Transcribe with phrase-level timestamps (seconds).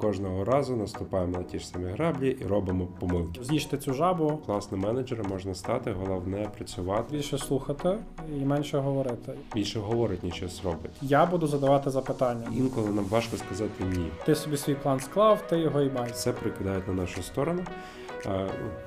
[0.00, 3.44] Кожного разу наступаємо на ті ж самі граблі і робимо помилки.
[3.44, 7.16] З'їжте цю жабу, Класним менеджером можна стати, головне працювати.
[7.16, 7.98] більше слухати
[8.36, 9.32] і менше говорити.
[9.54, 10.90] Більше говорить, ніж щось робить.
[11.02, 12.46] Я буду задавати запитання.
[12.56, 14.06] Інколи нам важко сказати ні.
[14.26, 16.10] Ти собі свій план склав, ти його і май.
[16.14, 17.62] Це прикидають на нашу сторону.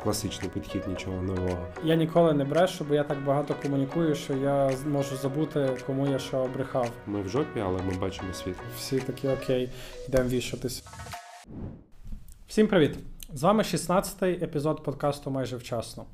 [0.03, 1.67] Класичний підхід, нічого нового.
[1.83, 6.19] Я ніколи не брешу, бо я так багато комунікую, що я можу забути, кому я
[6.19, 6.91] що брехав.
[7.07, 8.55] Ми в жопі, але ми бачимо світ.
[8.77, 9.69] Всі такі окей,
[10.07, 10.83] йдемо вішатись.
[12.47, 12.97] Всім привіт!
[13.33, 16.05] З вами 16-й епізод подкасту майже вчасно.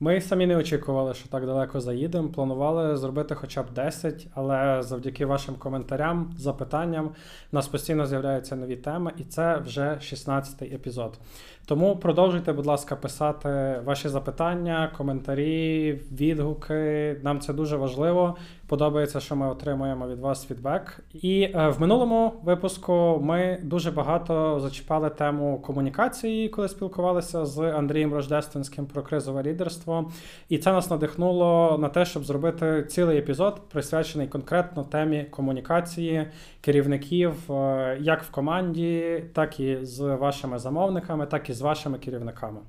[0.00, 2.28] Ми самі не очікували, що так далеко заїдемо.
[2.28, 7.12] Планували зробити хоча б 10, але завдяки вашим коментарям, запитанням, у
[7.52, 11.18] нас постійно з'являються нові теми, і це вже 16-й епізод.
[11.68, 17.16] Тому продовжуйте, будь ласка, писати ваші запитання, коментарі, відгуки.
[17.22, 18.36] Нам це дуже важливо.
[18.66, 21.00] Подобається, що ми отримуємо від вас фідбек.
[21.14, 28.14] І е, в минулому випуску ми дуже багато зачіпали тему комунікації, коли спілкувалися з Андрієм
[28.14, 30.10] Рождественським про кризове лідерство.
[30.48, 36.26] І це нас надихнуло на те, щоб зробити цілий епізод, присвячений конкретно темі комунікації
[36.60, 42.60] керівників, е, як в команді, так і з вашими замовниками, так і з вашими керівниками.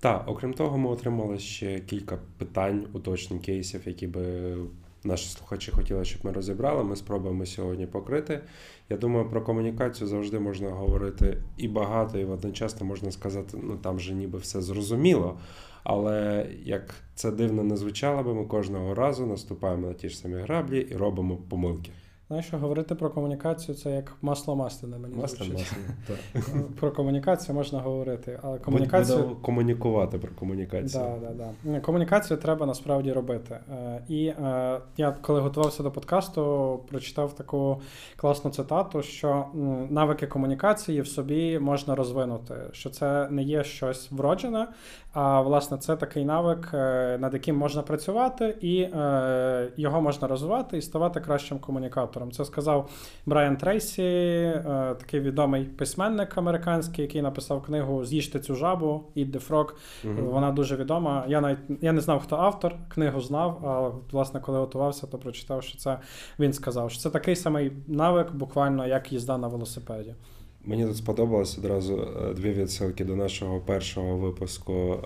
[0.00, 4.56] Так, окрім того, ми отримали ще кілька питань, уточнень кейсів, які би
[5.04, 6.84] наші слухачі хотіли, щоб ми розібрали.
[6.84, 8.40] Ми спробуємо сьогодні покрити.
[8.88, 14.00] Я думаю, про комунікацію завжди можна говорити і багато, і одночасно можна сказати, ну там
[14.00, 15.38] же ніби все зрозуміло.
[15.84, 20.36] Але як це дивно не звучало би, ми кожного разу наступаємо на ті ж самі
[20.36, 21.90] граблі і робимо помилки.
[22.28, 25.78] Знаєш, що говорити про комунікацію це як масло масляне мені Масло, масло.
[26.06, 26.42] Так.
[26.80, 29.18] Про комунікацію можна говорити, але комунікацію.
[29.18, 31.04] Будемо комунікувати про комунікацію.
[31.20, 31.80] Да, да, да.
[31.80, 33.58] Комунікацію треба насправді робити.
[33.72, 37.80] Е, І е, я, коли готувався до подкасту, прочитав таку
[38.16, 39.46] класну цитату, що
[39.90, 44.68] навики комунікації в собі можна розвинути, що це не є щось вроджене,
[45.12, 48.88] а власне це такий навик, е, над яким можна працювати, і
[49.76, 52.13] його можна розвивати і ставати кращим комунікатором.
[52.32, 52.90] Це сказав
[53.26, 54.62] Брайан Трейсі, е,
[54.98, 59.68] такий відомий письменник американський, який написав книгу З'їжте цю жабу, Eat the Frog.
[60.04, 60.26] Мгм.
[60.26, 61.24] Вона дуже відома.
[61.28, 65.62] Я навіть я не знав, хто автор, книгу знав, а власне, коли готувався, то прочитав,
[65.62, 65.98] що це
[66.38, 70.14] він сказав, що це такий самий навик, буквально як їзда на велосипеді.
[70.64, 74.98] Мені тут сподобалось одразу е, дві відсилки до нашого першого випуску.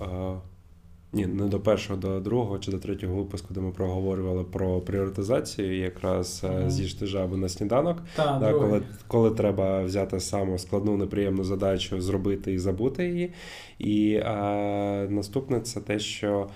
[1.14, 4.80] Е, Ні, не до першого, до другого чи до третього випуску, де ми проговорювали про
[4.80, 6.70] пріоритизацію, якраз mm-hmm.
[6.70, 7.98] з'їжджати жабу на сніданок.
[8.16, 13.32] Та, Да, коли, коли треба взяти саму складну неприємну задачу, зробити і забути її.
[13.78, 16.48] І е, наступне це те, що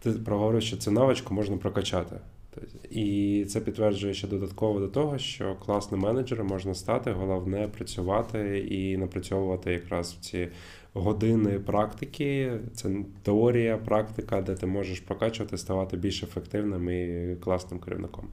[0.00, 2.16] ти проговорив, що цю навичку можна прокачати.
[2.90, 8.96] І це підтверджує ще додатково до того, що класним менеджером можна стати, головне працювати і
[8.96, 10.48] напрацьовувати якраз в ці
[10.94, 12.52] години практики.
[12.74, 12.90] Це
[13.22, 18.28] теорія, практика, де ти можеш прокачувати, ставати більш ефективним і класним керівником,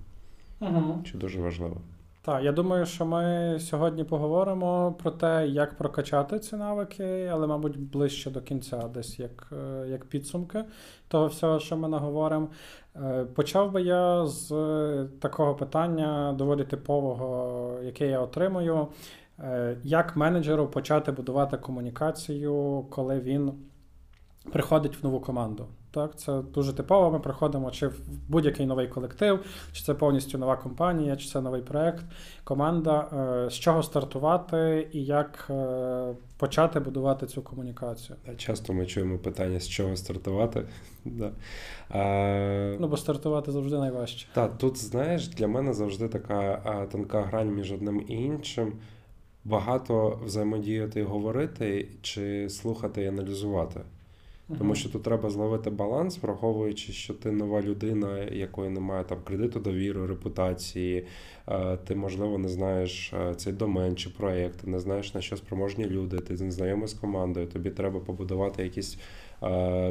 [0.62, 1.02] Угу.
[1.06, 1.82] що дуже важливо.
[2.22, 7.80] Так, я думаю, що ми сьогодні поговоримо про те, як прокачати ці навики, але, мабуть,
[7.80, 10.64] ближче до кінця, десь як, е, як підсумки
[11.08, 12.50] того всього, що ми наговоримо.
[12.96, 18.88] Е, Почав би я з е, такого питання, доволі типового, яке я отримую.
[19.84, 23.52] Як менеджеру почати будувати комунікацію, коли він
[24.52, 25.68] приходить в нову команду?
[25.92, 27.12] Так, це дуже типово.
[27.12, 31.62] Ми приходимо чи в будь-який новий колектив, чи це повністю нова компанія, чи це новий
[31.62, 32.06] проект,
[32.44, 33.08] команда.
[33.46, 38.16] Е, З чого стартувати і як е, почати будувати цю комунікацію?
[38.38, 40.64] Часто ми чуємо питання, з чого стартувати.
[41.06, 41.32] Да.
[41.90, 44.28] А, Ну, бо стартувати завжди найважче.
[44.34, 46.62] та, тут, знаєш, для мене завжди така
[46.92, 48.74] тонка грань між одним і іншим.
[49.46, 53.82] Багато взаємодіяти і говорити, чи слухати і аналізувати.
[54.58, 59.60] Тому що тут треба зловити баланс, враховуючи, що ти нова людина, якої немає там кредиту
[59.60, 61.06] довіри, репутації,
[61.48, 65.86] е, ти, можливо, не знаєш е, цей домен чи проєкт, не знаєш на що спроможні
[65.86, 68.98] люди, ти не знайомий з командою, тобі треба побудувати якісь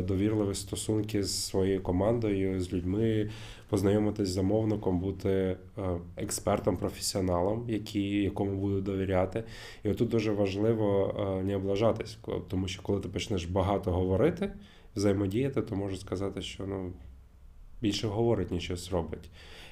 [0.02, 3.30] довірливі стосунки з своєю командою, з людьми,
[3.68, 5.56] познайомитись з замовником, бути е,
[6.16, 9.44] експертом, професіоналом, який, якому буду довіряти.
[9.84, 12.18] І отут дуже важливо е, не облажатись,
[12.48, 14.52] тому що коли ти почнеш багато говорити,
[14.96, 16.92] взаємодіяти, то можу сказати, що ну,
[17.80, 19.30] більше говорить, ніж щось робить.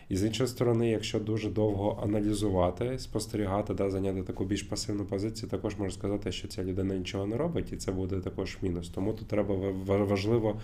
[0.08, 5.50] І з іншої сторони, якщо дуже довго аналізувати, спостерігати, да, зайняти таку більш пасивну позицію,
[5.50, 8.88] також можу сказати, що ця людина нічого не робить, і це буде також мінус.
[8.88, 9.54] Тому тут треба
[9.86, 10.60] важливо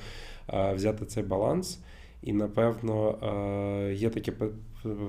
[0.49, 1.81] е, взяти цей баланс.
[2.23, 3.19] І напевно
[3.89, 4.33] е, є таке,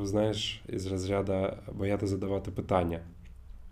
[0.04, 3.00] знаєш, із розряду бояти задавати питання.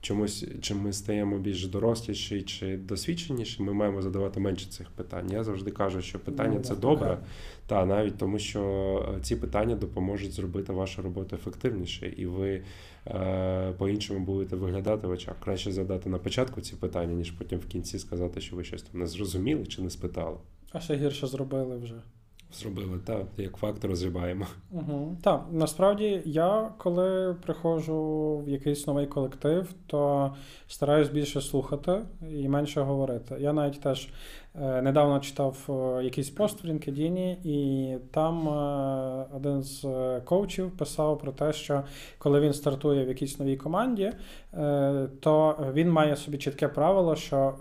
[0.02, 5.32] Чомусь, чим ми стаємо більш доросліші чи досвідченіші, ми маємо задавати менше цих питань.
[5.32, 6.82] Я завжди кажу, що питання Ну, це навпаки.
[6.96, 7.18] добре,
[7.68, 8.62] та навіть тому, що
[9.18, 12.62] е, ці питання допоможуть зробити вашу роботу ефективніше, і ви
[13.08, 15.36] е, по-іншому будете виглядати в очах.
[15.44, 19.00] Краще задати на початку ці питання, ніж потім в кінці сказати, що ви щось там
[19.02, 20.38] не зрозуміли чи не спитали.
[20.72, 21.96] А ще гірше зробили вже.
[22.54, 24.46] Зробили так, як факт розрібаємо.
[24.72, 25.18] Угу.
[25.22, 30.32] Так, насправді я, коли приходжу в якийсь новий колектив, то
[30.68, 33.36] стараюсь більше слухати і менше говорити.
[33.40, 34.10] Я навіть теж
[34.56, 39.86] е, недавно читав е, якийсь пост в LinkedIn, і там е, один з
[40.26, 41.84] коучів писав про те, що
[42.18, 44.12] коли він стартує в якійсь новій команді,
[45.20, 47.54] то він має собі чітке правило, що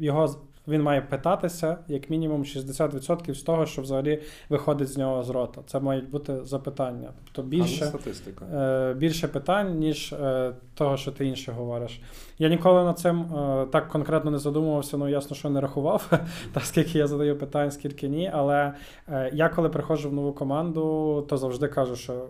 [0.00, 0.28] його
[0.68, 5.60] він має питатися як мінімум 60% з того, що взагалі виходить з нього з рота.
[5.66, 7.10] Це мають бути запитання.
[7.24, 8.44] Тобто більше, статистика.
[8.44, 12.00] е, більше питань, ніж е, того, що ти інше говориш.
[12.38, 16.10] Я ніколи над цим е, так конкретно не задумувався, ну ясно, що не рахував,
[16.52, 18.30] так скільки я задаю питань, скільки ні.
[18.34, 18.72] Але
[19.08, 22.26] е, я коли приходжу в нову команду, то завжди кажу, що.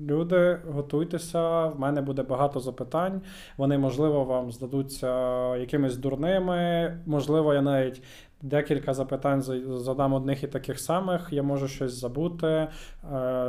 [0.00, 3.22] Люди, готуйтеся, в мене буде багато запитань.
[3.56, 6.98] Вони, можливо, вам здадуться якимись дурними.
[7.06, 8.02] Можливо, я навіть
[8.42, 11.28] декілька запитань задам одних і таких самих.
[11.30, 12.46] Я можу щось забути.
[12.46, 12.68] Е,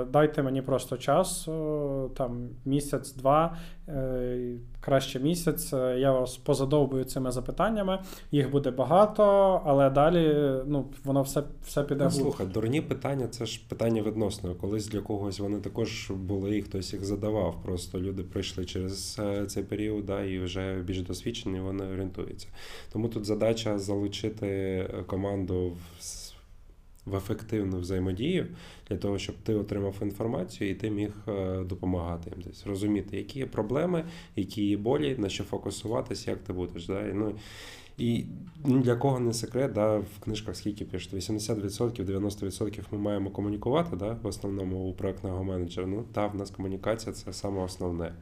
[0.05, 1.45] Дайте мені просто час,
[2.15, 3.57] там місяць-два,
[4.79, 5.73] краще місяць.
[5.97, 7.99] Я вас позадовбую цими запитаннями.
[8.31, 9.23] Їх буде багато,
[9.65, 14.55] але далі ну, воно все, все піде Ну, слухай, дурні питання це ж питання відносно.
[14.55, 17.63] Колись для когось вони також були, і хтось їх задавав.
[17.63, 22.47] Просто люди пройшли через е, цей період, да, і вже більш досвідчені, вони орієнтуються.
[22.93, 26.26] Тому тут задача залучити е, команду в,
[27.07, 28.47] в ефективну взаємодію
[28.89, 33.39] для того, щоб ти отримав інформацію і ти міг е, допомагати їм десь розуміти, які
[33.39, 34.03] є проблеми,
[34.35, 36.87] які є болі, на що фокусуватися, як ти будеш.
[36.87, 37.03] Да?
[37.13, 37.35] Ну,
[37.97, 38.25] і
[38.63, 44.17] для кого не секрет, да, в книжках скільки пишуть, 80%, 90% ми маємо комунікувати, да,
[44.23, 45.87] в основному у проектного менеджера.
[45.87, 48.13] Ну, та, в нас комунікація це саме основне.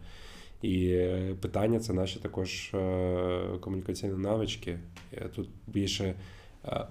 [0.61, 4.79] І е, питання це наші також е, комунікаційні навички.
[5.35, 6.15] Тут більше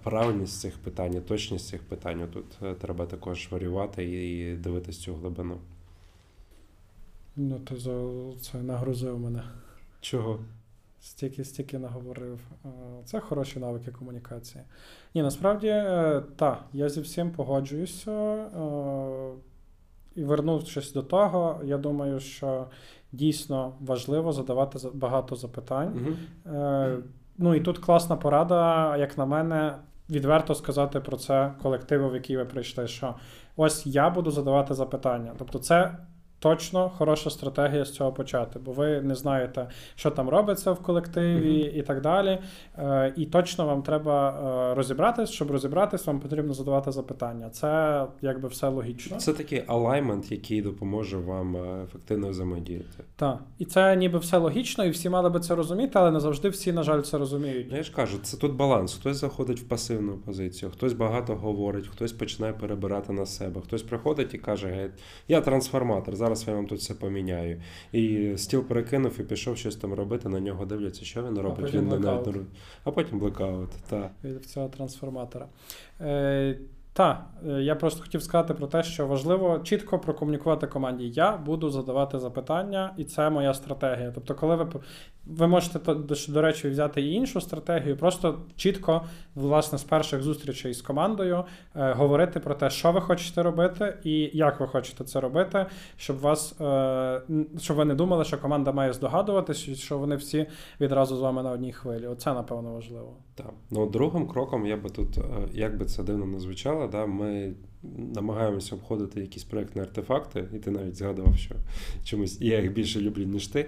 [0.03, 2.29] правильність цих питань, точність цих питань.
[2.33, 5.59] Тут е, треба також варювати і дивитись цю глибину.
[7.37, 8.01] Ну, ти за
[8.41, 9.43] це нагрузив мене.
[10.01, 10.39] Чого?
[11.01, 12.39] Стільки, стільки наговорив.
[12.65, 12.69] Е,
[13.05, 14.65] Це хороші навики комунікації.
[15.15, 18.11] Ні, насправді, е, так, я зі всім погоджуюся.
[18.13, 19.33] е,
[20.15, 22.67] І вернувшись до того, я думаю, що
[23.13, 26.17] дійсно важливо задавати багато запитань.
[26.47, 26.57] Угу.
[27.39, 29.75] Ну і тут класна порада, як на мене,
[30.11, 32.87] відверто сказати про це колективу, в який ви прийшли.
[32.87, 33.15] Що
[33.57, 35.33] ось я буду задавати запитання.
[35.39, 35.97] Тобто, це
[36.45, 41.61] точно хороша стратегія з цього почати, бо ви не знаєте, що там робиться в колективі
[41.61, 42.39] і так далі.
[42.79, 44.31] Е, І точно вам треба
[44.71, 45.31] е, розібратись.
[45.31, 47.51] Щоб розібратись, вам потрібно задавати запитання.
[47.51, 49.17] Це якби все логічно.
[49.17, 53.05] Це такий алаймент, який допоможе вам е, ефективно взаємодіяти.
[53.17, 53.39] Так.
[53.59, 56.73] І це ніби все логічно, і всі мали би це розуміти, але не завжди всі,
[56.73, 57.67] на жаль, це розуміють.
[57.71, 58.95] Ну, я ж кажу, це тут баланс.
[58.95, 64.35] Хтось заходить в пасивну позицію, хтось багато говорить, хтось починає перебирати на себе, хтось приходить
[64.35, 64.91] і каже:
[65.29, 67.61] я трансформатор, зараз я вам тут все поміняю.
[67.93, 71.61] І стіл перекинув і пішов щось там робити, на нього дивляться, що він робить.
[71.61, 72.27] потім він блекаут.
[72.27, 72.47] навіть
[72.85, 73.71] А потім блекаут.
[73.89, 74.11] Та.
[74.25, 75.47] від цього трансформатора.
[76.01, 76.59] Е,
[76.93, 81.09] та, е, я просто хотів сказати про те, що важливо чітко прокомунікувати команді.
[81.09, 84.13] Я буду задавати запитання, і це моя стратегія.
[84.15, 84.67] Тобто, коли ви
[85.27, 85.95] ви можете
[86.29, 89.03] до речі взяти і іншу стратегію, просто чітко,
[89.35, 91.45] власне, з перших зустрічей з командою
[91.77, 95.67] е, говорити про те, що ви хочете робити і як ви хочете це робити,
[95.97, 97.23] щоб вас е,
[97.59, 100.47] щоб ви не думали, що команда має здогадуватись, що вони всі
[100.81, 102.07] відразу з вами на одній хвилі.
[102.07, 103.17] Оце напевно важливо.
[103.35, 103.51] Так.
[103.71, 107.55] Ну, другим кроком я би тут, е, як би це дивно не звучало, да, ми
[108.15, 111.55] намагаємося обходити якісь проектні артефакти, і ти навіть згадував, що
[112.05, 113.67] чомусь я їх більше люблю, ніж ти.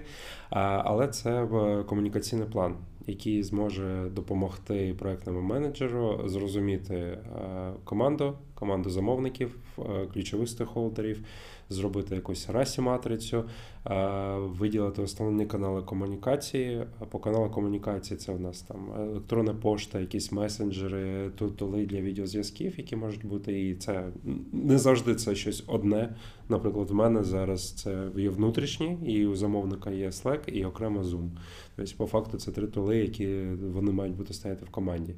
[0.49, 1.47] Але це
[1.87, 2.75] комунікаційний план,
[3.07, 7.19] який зможе допомогти проектному менеджеру зрозуміти
[7.83, 11.23] команду, команду замовників, е, ключових стейкхолдерів,
[11.69, 13.43] зробити якусь расі матрицю,
[13.85, 16.83] е, виділити основні канали комунікації.
[17.09, 22.95] По каналу комунікації це в нас там електронна пошта, якісь месенджери, тули для відеозв'язків, які
[22.95, 23.69] можуть бути.
[23.69, 24.09] І це
[24.53, 26.15] не завжди це щось одне.
[26.49, 31.29] Наприклад, в мене зараз це є внутрішні, і у замовника є Slack і окремо Zoom.
[31.75, 35.15] Тобто, по факту, це три тули, які вони мають бути стояти в команді.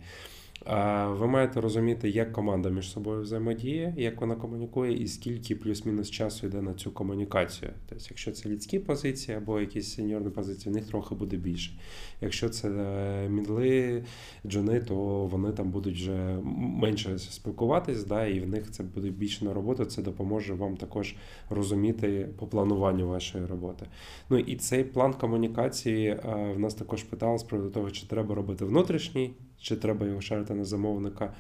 [1.09, 6.47] Ви маєте розуміти, як команда між собою взаємодіє, як вона комунікує, і скільки плюс-мінус часу
[6.47, 7.71] йде на цю комунікацію.
[7.89, 11.79] Тобто, якщо це людські позиції або якісь сеньорні позиції, в них трохи буде більше.
[12.21, 14.03] Якщо це е, мідли,
[14.45, 19.45] джуни, то вони там будуть вже менше спілкуватись, да, і в них це буде більше
[19.45, 19.85] на роботу.
[19.85, 21.15] Це допоможе вам також
[21.49, 23.85] розуміти по плануванню вашої роботи.
[24.29, 28.35] Ну і цей план комунікації е, в нас також питали з приводу того, чи треба
[28.35, 31.33] робити внутрішній чи треба його шарити на замовника.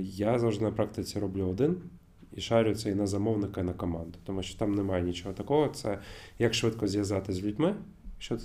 [0.00, 1.76] Я завжди на практиці роблю один
[2.36, 5.68] і шарю це і на замовника, і на команду, тому що там немає нічого такого.
[5.68, 5.98] Це
[6.38, 7.74] як швидко зв'язати з людьми.
[8.18, 8.38] Що е,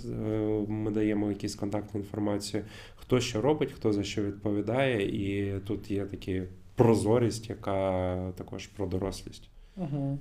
[0.68, 2.64] ми даємо якісь контактну інформацію,
[2.96, 6.42] хто що робить, хто за що відповідає, і тут є така
[6.74, 9.48] прозорість, яка також про дорослість.
[9.76, 10.18] Угу.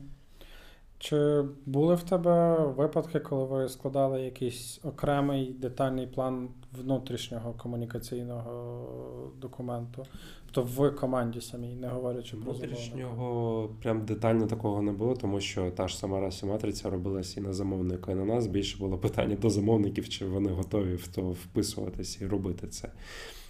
[1.00, 10.06] Чи були в тебе випадки, коли ви складали якийсь окремий детальний план внутрішнього комунікаційного документу?
[10.51, 15.72] Тобто в команді самій, не говорячи про внутрішнього прям детально такого не було, тому що
[15.72, 19.36] та ж сама расі матриця робилася і на замовника, і на нас більше було питання
[19.36, 22.91] до замовників, чи вони готові в то вписуватися і робити це.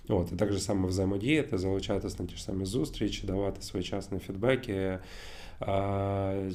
[0.10, 5.00] От, і так же саме взаємодіяти, залучатись на ті ж самі зустрічі, давати своєчасні фідбеки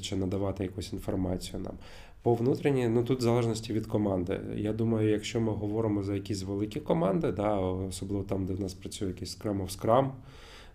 [0.00, 1.74] чи надавати якусь інформацію нам.
[2.22, 4.40] По внутрішній, ну тут в залежності від команди.
[4.56, 8.74] Я думаю, якщо ми говоримо за якісь великі команди, да, особливо там, де в нас
[8.74, 10.10] працює якийсь of Scrum,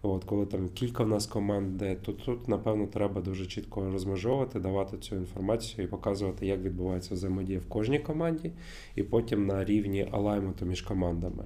[0.01, 4.97] От, коли там кілька в нас команд, то тут, напевно, треба дуже чітко розмежовувати, давати
[4.97, 8.51] цю інформацію і показувати, як відбувається взаємодія в кожній команді,
[8.95, 11.43] і потім на рівні алайменту між командами.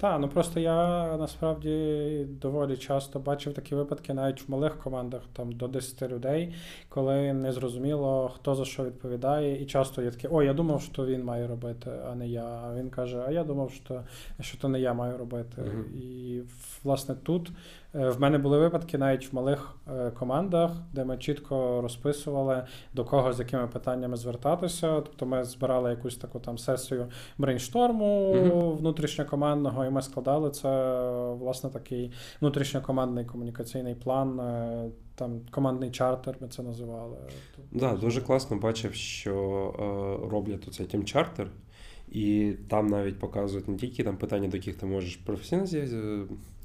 [0.00, 5.52] Так, ну просто я насправді доволі часто бачив такі випадки навіть в малих командах, там
[5.52, 6.54] до 10 людей,
[6.88, 11.06] коли не зрозуміло, хто за що відповідає, і часто є таке, о, я думав, що
[11.06, 12.44] він має робити, а не я.
[12.44, 14.02] А він каже, а я думав, що
[14.40, 15.62] що то не я маю робити.
[15.62, 15.96] Uh-huh.
[15.96, 16.42] І
[16.84, 17.50] власне тут
[17.92, 23.32] в мене були випадки навіть в малих е, командах, де ми чітко розписували до кого
[23.32, 25.00] з якими питаннями звертатися.
[25.00, 27.06] Тобто ми збирали якусь таку там сесію
[27.38, 28.76] брейншторму mm-hmm.
[28.76, 30.68] внутрішньокомандного, і ми складали це
[31.32, 34.40] власне такий внутрішньокомандний комунікаційний план.
[34.40, 37.16] Е, там командний чартер, ми це називали.
[37.56, 39.34] Так, да, дуже класно бачив, що
[39.78, 41.50] е, роблять оцей тім-чартер,
[42.08, 45.66] і там навіть показують не тільки там питання, до яких ти можеш професійно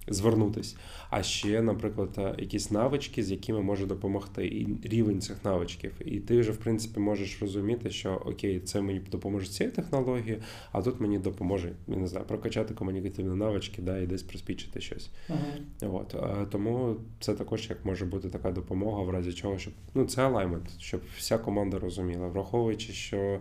[0.08, 0.76] звернутись,
[1.10, 5.92] а ще, наприклад, якісь навички, з якими може допомогти, і рівень цих навичків.
[6.06, 10.42] І ти вже, в принципі, можеш розуміти, що окей, це мені допоможе цією технологією,
[10.72, 15.10] а тут мені допоможе я не знаю, прокачати комунікативні навички, да, і десь приспічити щось.
[15.30, 15.96] Uh-huh.
[15.96, 16.16] От
[16.50, 20.80] тому це також як може бути така допомога, в разі чого, щоб ну це алаймент,
[20.80, 23.40] щоб вся команда розуміла, враховуючи, що.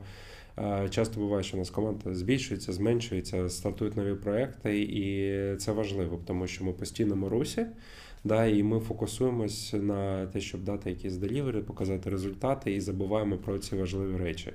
[0.90, 6.46] Часто буває, що у нас команда збільшується, зменшується, стартують нові проекти, і це важливо, тому
[6.46, 7.66] що ми постійному русі,
[8.24, 13.58] да, і ми фокусуємось на те, щоб дати якісь делівери, показати результати, і забуваємо про
[13.58, 14.52] ці важливі речі.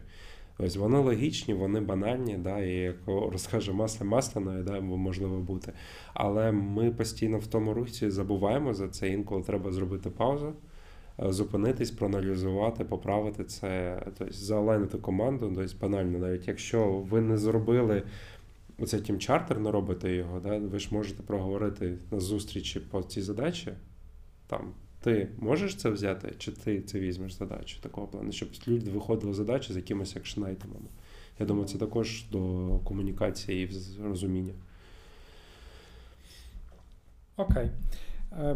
[0.60, 5.74] Ось вони логічні, вони банальні, да, і як розкаже масло масляною, да, можливо бути.
[6.14, 9.10] Але ми постійно в тому русі забуваємо за це.
[9.10, 10.54] Інколи треба зробити паузу.
[11.24, 18.04] Е, зупинитись, проаналізувати, поправити це, тобто заалайнити команду, тобто банально, навіть якщо ви не зробили
[18.80, 23.74] оцей тім-чартер, не робите його, да, ви ж можете проговорити на зустрічі по цій задачі.
[24.48, 29.34] Там ти можеш це взяти, чи ти це візьмеш задачу такого плану, щоб люди виходили
[29.34, 30.88] задачі з якимось екшнайтемами.
[31.40, 32.40] Я думаю, це також до
[32.84, 34.54] комунікації і розуміння.
[37.38, 37.66] Окей.
[37.66, 37.72] Е,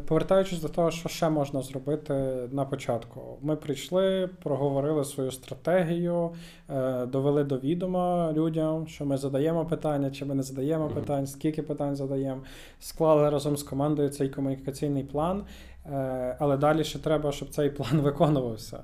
[0.08, 2.13] повертаючись до того, що ще можна зробити
[2.51, 6.30] на початку, ми прийшли, проговорили свою стратегію,
[6.70, 11.62] е, довели до відома людям, що ми задаємо питання, чи ми не задаємо питань, скільки
[11.62, 12.42] питань задаємо,
[12.80, 15.44] склали разом з командою цей комунікаційний план,
[15.86, 18.84] е, але далі ще треба, щоб цей план виконувався.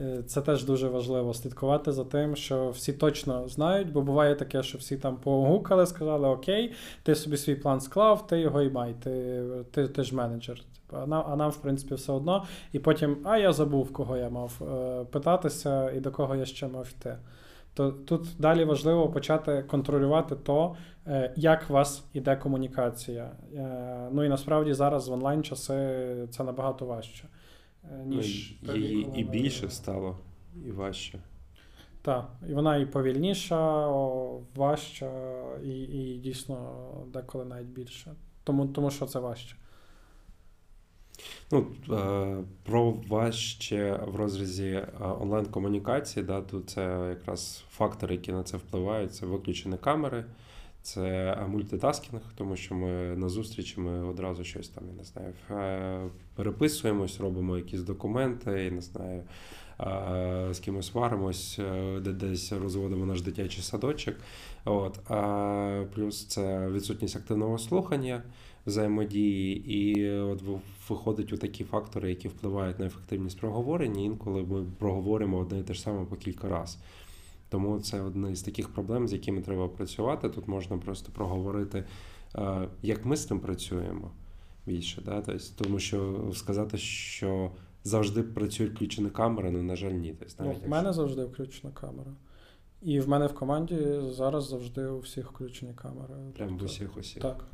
[0.00, 4.62] Е, це теж дуже важливо слідкувати за тим, що всі точно знають, бо буває таке,
[4.62, 6.72] що всі там погукали, сказали: Окей,
[7.02, 10.62] ти собі свій план склав, ти його і май, ти ти, ти ж менеджер.
[10.92, 12.44] А нам, а нам, в принципі, все одно.
[12.72, 16.68] І потім, а я забув, кого я мав е, питатися і до кого я ще
[16.68, 17.16] мав йти.
[17.74, 23.30] То тут далі важливо почати контролювати то, е, як у вас іде комунікація.
[24.12, 27.24] Ну і насправді зараз в онлайн часи це набагато важче.
[27.90, 30.18] Е, ніж ну, її і більше стало,
[30.66, 31.18] і важче.
[32.02, 33.88] Так, і вона і повільніша,
[34.56, 35.10] важча,
[35.64, 38.14] і і дійсно деколи навіть більше.
[38.44, 39.56] Тому тому що це важче.
[41.50, 44.88] Ну, е, Про важче в розрізі е,
[45.20, 50.24] онлайн-комунікації, да, тут це якраз фактори, які на це впливають, це виключені камери.
[50.82, 56.10] Це мультитаскінг, тому що ми на зустрічі ми одразу щось там, я не знаю, е,
[56.34, 59.22] переписуємось, робимо якісь документи, я не знаю,
[60.54, 64.14] з кимось сваримось, е, де десь розводимо наш дитячий садочок.
[64.64, 65.10] От.
[65.10, 68.22] А Плюс це відсутність активного слухання,
[68.66, 70.42] взаємодії, і от
[70.88, 74.02] виходить у такі фактори, які впливають на ефективність проговорення.
[74.02, 76.80] Інколи ми проговоримо одне і те ж саме по кілька разів.
[77.52, 80.28] Тому це одна з таких проблем, з якими треба працювати.
[80.28, 81.84] Тут можна просто проговорити,
[82.34, 84.10] е, як ми з тим працюємо
[84.66, 85.02] більше.
[85.04, 85.20] Да?
[85.20, 87.50] Тобто, тому що сказати, що
[87.84, 90.14] завжди працюють включені камери, ну, на жаль, ні.
[90.18, 92.10] Тобто, навіть ну, В мене завжди включена камера.
[92.82, 96.14] І в мене в команді зараз завжди у всіх включені камери.
[96.34, 97.22] Прямо в тобто усіх усіх.
[97.22, 97.44] Так.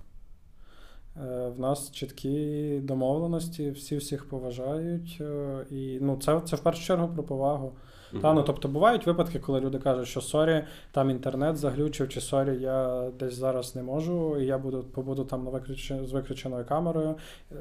[1.17, 5.19] Е, в нас чіткі домовленості, всі всіх поважають.
[5.21, 7.73] Е, і ну, це це в першу чергу про повагу.
[8.13, 8.21] Mm-hmm.
[8.21, 12.59] Та, ну, Тобто бувають випадки, коли люди кажуть, що sorry, там інтернет заглючив, чи sorry,
[12.61, 15.93] я десь зараз не можу, і я буду побуду там на виключ...
[15.93, 17.15] з виключеною камерою.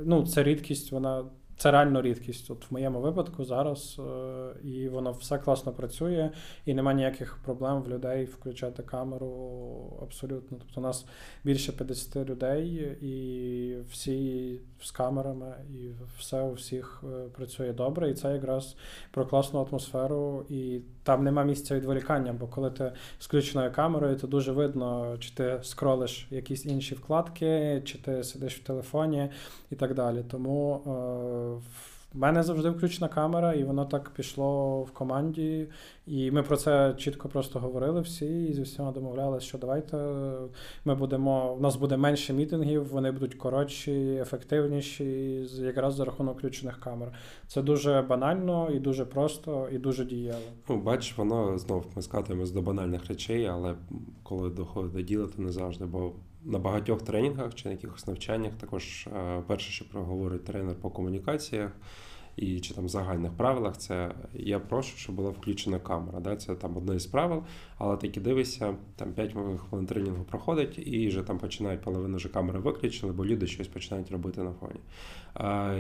[0.06, 1.24] Ну, Це рідкість, вона
[1.58, 2.52] це реально рідкість.
[2.52, 6.32] От в моєму випадку зараз е, і воно все класно працює,
[6.66, 10.58] і немає ніяких проблем в людей включати камеру абсолютно.
[10.58, 11.06] Тобто у нас
[11.44, 18.10] більше 50 людей, і всі з камерами, і все у всіх е, працює добре.
[18.10, 18.76] І це якраз
[19.12, 20.46] про класну атмосферу.
[20.50, 25.32] І там нема місця відволікання, бо коли ти з включеною камерою, то дуже видно, чи
[25.32, 29.30] ти скролиш якісь інші вкладки, чи ти сидиш в телефоні
[29.72, 30.24] і так далі.
[30.32, 30.82] Тому.
[30.88, 35.68] Е, мене завжди включена камера, і воно так пішло в команді.
[36.08, 39.98] І ми про це чітко просто говорили всі, і зі всіма домовлялися, що давайте
[40.86, 41.54] ми будемо.
[41.54, 47.12] У нас буде менше мітингів, вони будуть коротші, ефективніші, якраз за рахунок включених камер.
[47.48, 50.38] Це дуже банально і дуже просто, і дуже дієво.
[50.70, 53.76] Ну, бачиш, воно знов ми скатуємось до банальних речей, але
[54.24, 55.86] коли доходить до діла, то не завжди.
[55.86, 56.12] бо
[56.48, 61.72] на багатьох тренінгах чи на якихось навчаннях також е, перше, що проговорить тренер по комунікаціях
[62.38, 66.20] і чи там загальних правилах, це я прошу, щоб була включена камера.
[66.20, 66.36] Да?
[66.36, 67.44] Це там одне із правил,
[67.78, 69.34] але таки дивишся, там 5
[69.70, 74.12] хвилин тренінгу проходить, і вже там починають половину вже камери виключили, бо люди щось починають
[74.12, 74.80] робити на фоні.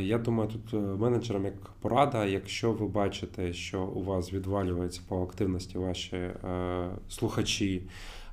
[0.06, 5.24] Я думаю, тут е, менеджерам як порада, якщо ви бачите, що у вас відвалюється по
[5.24, 7.82] активності ваші е, слухачі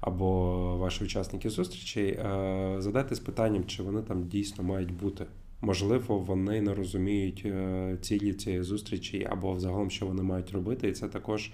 [0.04, 5.26] або ваші учасники зустрічей, е, задайте з питанням, чи вони там дійсно мають бути.
[5.60, 10.92] Можливо, вони не розуміють е, цілі цієї зустрічі або взагалом, що вони мають робити, і
[10.92, 11.52] це також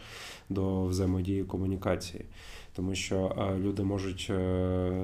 [0.49, 2.25] до взаємодії комунікації.
[2.73, 4.27] Тому що е, люди можуть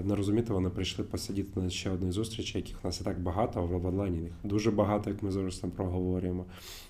[0.05, 3.61] не розуміти, вони прийшли посидіти на ще одній зустрічі, яких у нас і так багато,
[3.61, 6.45] а в онлайні їх дуже багато, як ми зараз там проговорюємо.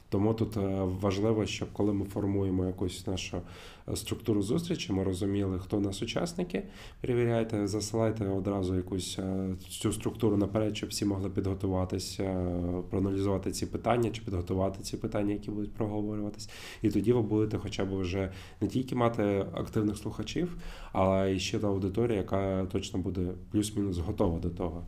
[0.08, 3.40] Тому тут е, важливо, щоб коли ми формуємо якусь нашу
[3.88, 6.62] е, структуру зустрічі, ми розуміли, хто у нас учасники.
[7.00, 12.50] Перевіряйте, засилайте одразу якусь е, цю структуру наперед, щоб всі могли підготуватися,
[12.90, 16.50] проаналізувати ці питання чи підготувати ці питання, які будуть проговорюватись.
[16.82, 20.56] І тоді ви будете, хоча б вже не тільки мати активних слухачів,
[20.92, 24.86] але і ще та аудиторія, яка точно буде плюс-мінус готова до того.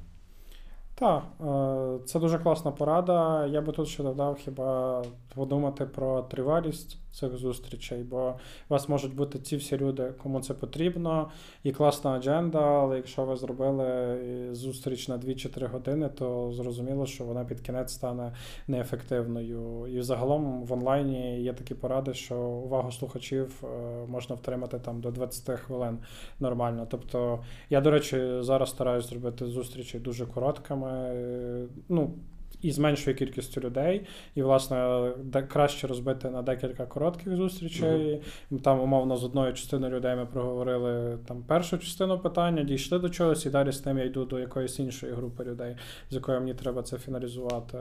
[0.98, 3.46] Так, е, це дуже класна порада.
[3.46, 5.02] Я би тут ще додав хіба
[5.34, 10.54] подумати про тривалість цих зустрічей, бо у вас можуть бути ці всі люди, кому це
[10.54, 11.30] потрібно,
[11.62, 14.18] і класна адженда, але якщо ви зробили
[14.52, 18.32] зустріч на 2 чи 3 години, то зрозуміло, що вона під кінець стане
[18.68, 19.86] неефективною.
[19.86, 23.66] І загалом в онлайні є такі поради, що увагу слухачів е,
[24.08, 25.98] можна втримати там до 20 хвилин
[26.40, 26.86] нормально.
[26.90, 30.87] Тобто, я, до речі, зараз стараюсь зробити зустрічі дуже короткими.
[30.88, 32.14] Е, ну,
[32.62, 35.10] і з меншою кількістю людей, і, власне,
[35.48, 38.22] краще розбити на декілька коротких зустрічей.
[38.52, 38.60] Mm-hmm.
[38.60, 43.46] Там, умовно, з одною частиною людей ми проговорили там першу частину питання, дійшли до чогось,
[43.46, 45.76] і далі з тим я йду до якоїсь іншої групи людей,
[46.10, 47.78] з якою мені треба це фіналізувати.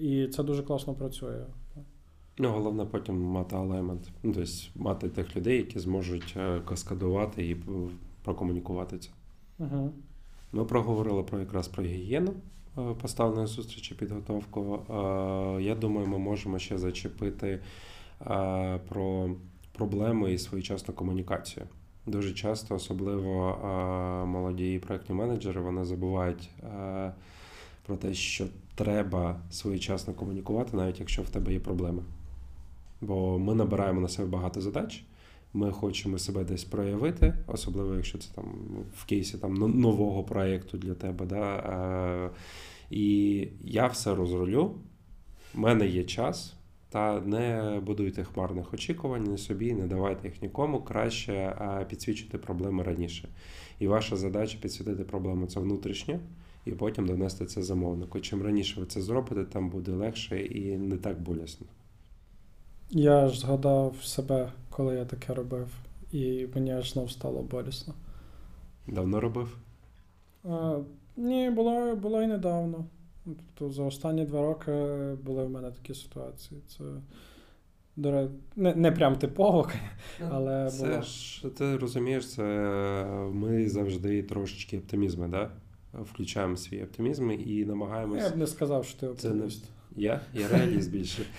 [0.00, 1.44] І це дуже класно працює.
[2.38, 7.56] Ну, головне потім мати алемент, ну, тобто мати тих людей, які зможуть е, каскадувати і
[8.24, 9.10] прокомунікувати це.
[9.58, 9.92] Угу.
[10.52, 12.34] Ми проговорили про якраз про гігієну.
[12.78, 14.74] Е, поставленої зустрічі підготовку.
[14.90, 17.60] Е, я думаю, ми можемо ще зачепити
[18.20, 19.30] е, про
[19.72, 21.66] проблеми і своєчасну комунікацію.
[22.06, 23.58] Дуже часто, особливо
[24.26, 26.50] молоді проектні менеджери, вони забувають
[27.86, 32.02] про те, що треба своєчасно комунікувати, навіть якщо в тебе є проблеми.
[33.00, 35.04] Бо ми набираємо на себе багато задач.
[35.52, 38.44] Ми хочемо себе десь проявити, особливо якщо це там
[38.96, 41.26] в кейсі там нового проєкту для тебе.
[41.26, 42.30] Да?
[42.90, 44.74] І я все розрулю,
[45.54, 46.54] в мене є час,
[46.88, 50.82] Та не будуйте хмарних очікувань не собі, не давайте їх нікому.
[50.82, 51.56] Краще
[51.88, 53.28] підсвічити проблеми раніше.
[53.78, 56.20] І ваша задача підсвітити проблему це внутрішнє,
[56.64, 58.20] і потім донести це замовнику.
[58.20, 61.66] Чим раніше ви це зробите, там буде легше і не так болісно.
[62.90, 65.68] Я ж згадав себе, коли я таке робив,
[66.12, 67.94] і мені аж знов стало болісно.
[68.86, 69.56] Давно робив?
[70.44, 70.78] А,
[71.16, 72.84] Ні, було було і недавно.
[73.24, 74.72] Тобто за останні два роки
[75.22, 76.60] були в мене такі ситуації.
[76.68, 76.84] Це
[78.56, 79.68] не не прям типово,
[80.20, 81.02] ну, але це було.
[81.02, 82.42] ж ти розумієш, це
[83.32, 85.50] ми завжди трошечки оптимізми, да?
[85.92, 88.24] включаємо свій оптимізм і намагаємося.
[88.24, 89.64] Я б не сказав, що ти оптиміст.
[89.64, 90.02] Це не...
[90.02, 90.20] Я?
[90.34, 91.22] Я реаліст більше.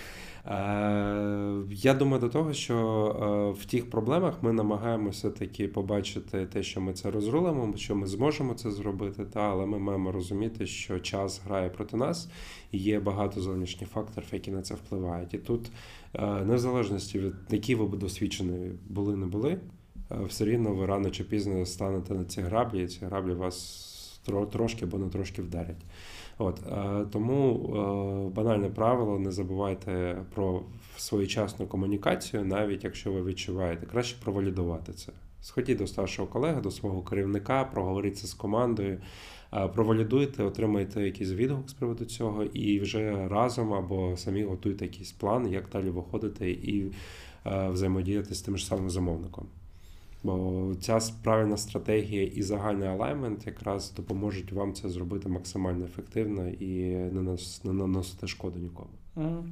[0.46, 6.62] Е, я думаю до того, що е, в тих проблемах ми намагаємося таки побачити те,
[6.62, 11.00] що ми це розрулимо, що ми зможемо це зробити, та але ми маємо розуміти, що
[11.00, 12.28] час грає проти нас,
[12.72, 15.34] і є багато зовнішніх факторів, які на це впливають.
[15.34, 15.70] І тут,
[16.14, 19.58] е, незалежності від які ви досвідчені були, не були,
[20.28, 23.88] все рівно ви рано чи пізно станете на ці граблі, і ці граблі вас
[24.50, 25.84] трошки або не трошки вдарять.
[26.38, 30.62] От е, Тому е, банальне правило: не забувайте про
[30.96, 35.12] своєчасну комунікацію, навіть якщо ви відчуваєте, краще провалідувати це.
[35.40, 38.98] Сходіть до старшого колеги, до свого керівника, проговоріться з командою,
[39.52, 45.12] е, провалідуйте, отримайте якийсь відгук з приводу цього, і вже разом або самі готуйте якийсь
[45.12, 46.92] план, як далі виходити і
[47.44, 49.46] взаємодіяти з тим ж самим замовником.
[50.22, 56.96] Бо ця правильна стратегія і загальний алаймент якраз допоможуть вам це зробити максимально ефективно і
[56.96, 58.90] не нас не наносити шкоду нікому.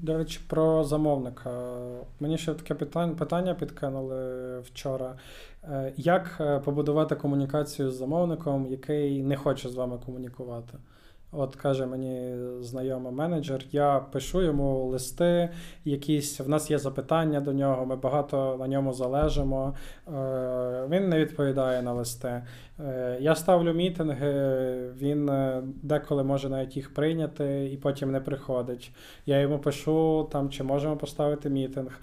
[0.03, 1.79] До речі, про замовника.
[2.21, 2.75] Мені ще таке
[3.15, 5.17] питання підкинули вчора.
[5.65, 10.79] Е, як е, побудувати комунікацію з замовником, який не хоче з вами комунікувати?
[11.33, 15.49] От каже мені знайомий менеджер, я пишу йому листи,
[15.85, 19.75] якісь в нас є запитання до нього, ми багато на ньому залежимо.
[20.09, 22.43] Е, він не відповідає на листи.
[22.81, 24.33] Е, я ставлю мітинги,
[24.97, 28.93] він е, деколи може навіть їх прийняти і потім не приходить.
[29.27, 32.01] Я йому пишу, там, чи можемо поставити мітинг.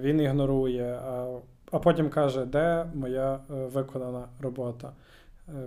[0.00, 0.98] Він ігнорує,
[1.72, 4.92] а потім каже, де моя виконана робота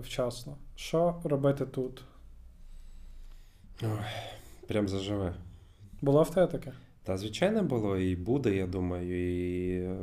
[0.02, 0.54] вчасно.
[0.76, 2.04] Що робити тут?
[3.84, 3.89] Ой,
[4.68, 5.34] Прям заживе.
[6.02, 6.72] Було в тебе таке?
[7.04, 9.28] Та, звичайно, було і буде, я думаю.
[9.28, 9.98] І е,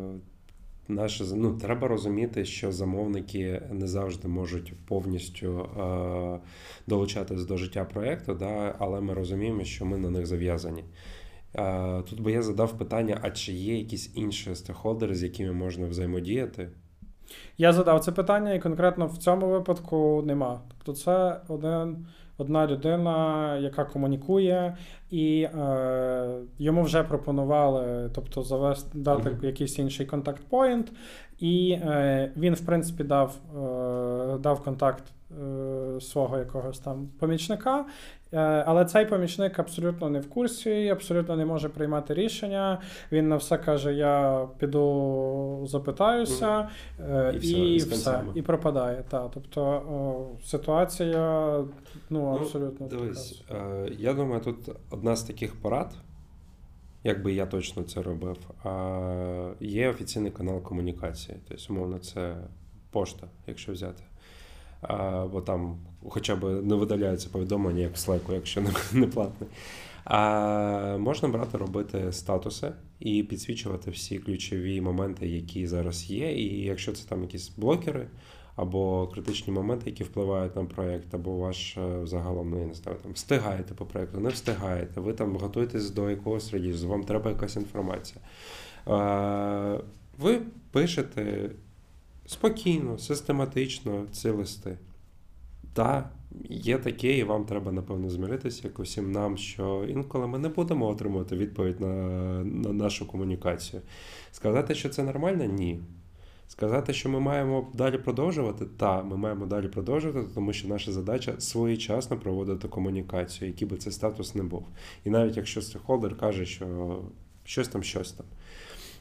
[0.88, 6.40] наше, ну, Треба розуміти, що замовники не завжди можуть повністю е,
[6.86, 10.84] долучатись до життя проєкту, да, але ми розуміємо, що ми на них зав'язані.
[11.54, 15.86] Е, тут би я задав питання: а чи є якісь інші стейкхолдери, з якими можна
[15.86, 16.70] взаємодіяти?
[17.58, 20.60] Я задав це питання, і конкретно в цьому випадку нема.
[20.68, 22.06] Тобто, це один
[22.38, 24.76] одна людина, яка комунікує,
[25.10, 29.46] і е, йому вже пропонували, тобто завести дати mm-hmm.
[29.46, 30.92] якийсь інший контакт-поінт,
[31.38, 35.04] і е, він, в принципі, дав, е, дав контакт.
[35.96, 37.86] Е, свого якогось там помічника,
[38.32, 42.80] е, але цей помічник абсолютно не в курсі, абсолютно не може приймати рішення.
[43.12, 46.68] Він на все каже: Я піду запитаюся,
[47.00, 47.40] mm.
[47.40, 49.04] і, і все, все, і пропадає.
[49.08, 49.28] Та.
[49.28, 51.58] Тобто о, ситуація
[52.10, 52.88] ну, ну абсолютно.
[52.90, 53.86] Ну, дивись, така.
[53.98, 54.56] Я думаю, тут
[54.90, 55.92] одна з таких порад.
[57.04, 58.38] Якби я точно це робив,
[59.60, 61.38] є офіційний канал комунікації.
[61.48, 62.36] Тобто, умовно, це
[62.90, 64.02] пошта, якщо взяти
[65.32, 68.62] бо там хоча б не видаляються повідомлення, як в Slack, якщо
[68.92, 69.50] не платний.
[70.04, 76.32] А можна брати, робити статуси і підсвічувати всі ключові моменти, які зараз є.
[76.32, 78.06] І якщо це там якісь блокери
[78.56, 82.98] або критичні моменти, які впливають на проєкт, або ваш е, загалом, ну я не знаю,
[83.02, 87.56] там встигаєте по проєкту, не встигаєте, ви там готуєтесь до якогось релізу, вам треба якась
[87.56, 88.20] інформація.
[90.18, 91.50] Ви пишете
[92.26, 94.78] спокійно, систематично ці листи.
[95.72, 96.10] Та,
[96.48, 100.86] є таке, і вам треба, напевно, змиритися, як усім нам, що інколи ми не будемо
[100.86, 101.94] отримувати відповідь на,
[102.44, 103.82] на нашу комунікацію.
[104.32, 105.44] Сказати, що це нормально?
[105.44, 105.80] Ні.
[106.48, 111.40] Сказати, що ми маємо далі продовжувати, так, ми маємо далі продовжувати, тому що наша задача
[111.40, 114.66] своєчасно проводити комунікацію, який би цей статус не був.
[115.04, 116.98] І навіть якщо стейкхолдер каже, що
[117.44, 118.26] щось там, щось там.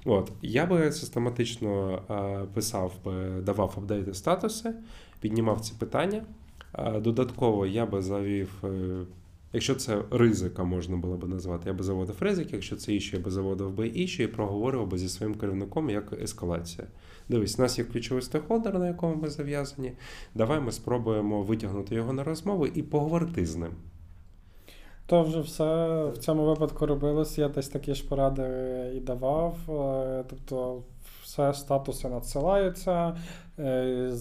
[0.05, 4.73] От я би систематично е, писав, би, давав апдейти статуси,
[5.19, 6.23] піднімав ці питання.
[6.77, 9.05] Е, додатково я би завів, е,
[9.53, 13.23] якщо це ризика можна було би назвати, я би заводив ризик, якщо це іще, я
[13.23, 16.87] би заводив би іще і проговорював би зі своїм керівником як ескалація.
[17.29, 19.91] Дивись, у нас є ключовий стейкхолдер, на якому ми зав'язані.
[20.35, 23.71] Давай ми спробуємо витягнути його на розмову і поговорити з ним.
[25.07, 27.37] То вже все в цьому випадку робилось.
[27.37, 28.43] Я десь такі ж поради
[28.95, 29.57] і давав.
[29.69, 30.83] Е, тобто,
[31.23, 33.17] все статуси надсилаються,
[33.59, 34.11] е,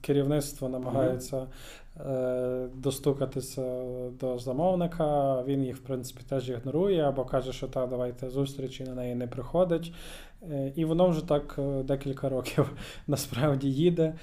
[0.00, 1.46] керівництво намагається Е,
[2.74, 3.84] достукатися
[4.20, 5.42] до замовника.
[5.42, 9.26] Він їх, в принципі, теж ігнорує або каже, що так, давайте зустрічі на неї не
[9.26, 9.92] приходить.
[10.42, 12.70] Е, і воно вже так е, декілька років
[13.06, 14.14] насправді їде.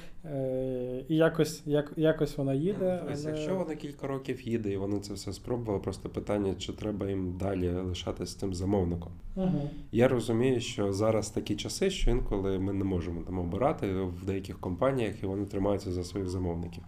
[1.10, 3.00] І якось як, якось вона їде.
[3.00, 3.32] Тобто, але...
[3.32, 7.38] Якщо вона кілька років їде і вони це все спробували, просто питання, чи треба їм
[7.38, 9.12] далі лишатися тим замовником.
[9.36, 9.70] Угу.
[9.92, 14.60] Я розумію, що зараз такі часи, що інколи ми не можемо там обирати в деяких
[14.60, 16.84] компаніях і вони тримаються за своїх замовників.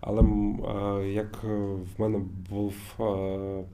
[0.00, 0.22] Але
[1.12, 1.56] як е,
[1.96, 2.74] в мене був.
[3.00, 3.64] Е,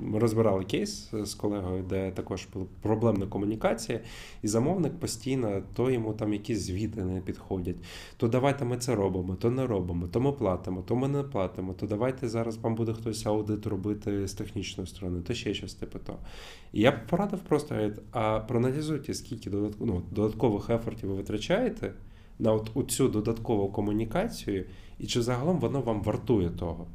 [0.00, 4.00] ми розбирали кейс з колегою, де також була проблемна комунікація,
[4.42, 7.76] і замовник постійно, то йому там якісь звіти не підходять.
[8.16, 11.72] То давайте ми це робимо, то не робимо, то ми платимо, то ми не платимо,
[11.72, 15.98] то давайте зараз вам буде хтось аудит робити з технічної сторони, то ще щось типу
[15.98, 16.18] того.
[16.72, 21.92] І я порадив просто, а проаналізуйте, скільки ну, додаткових ефортів ви витрачаєте
[22.38, 24.64] на от цю додаткову комунікацію.
[24.98, 26.86] І чи загалом воно вам вартує того?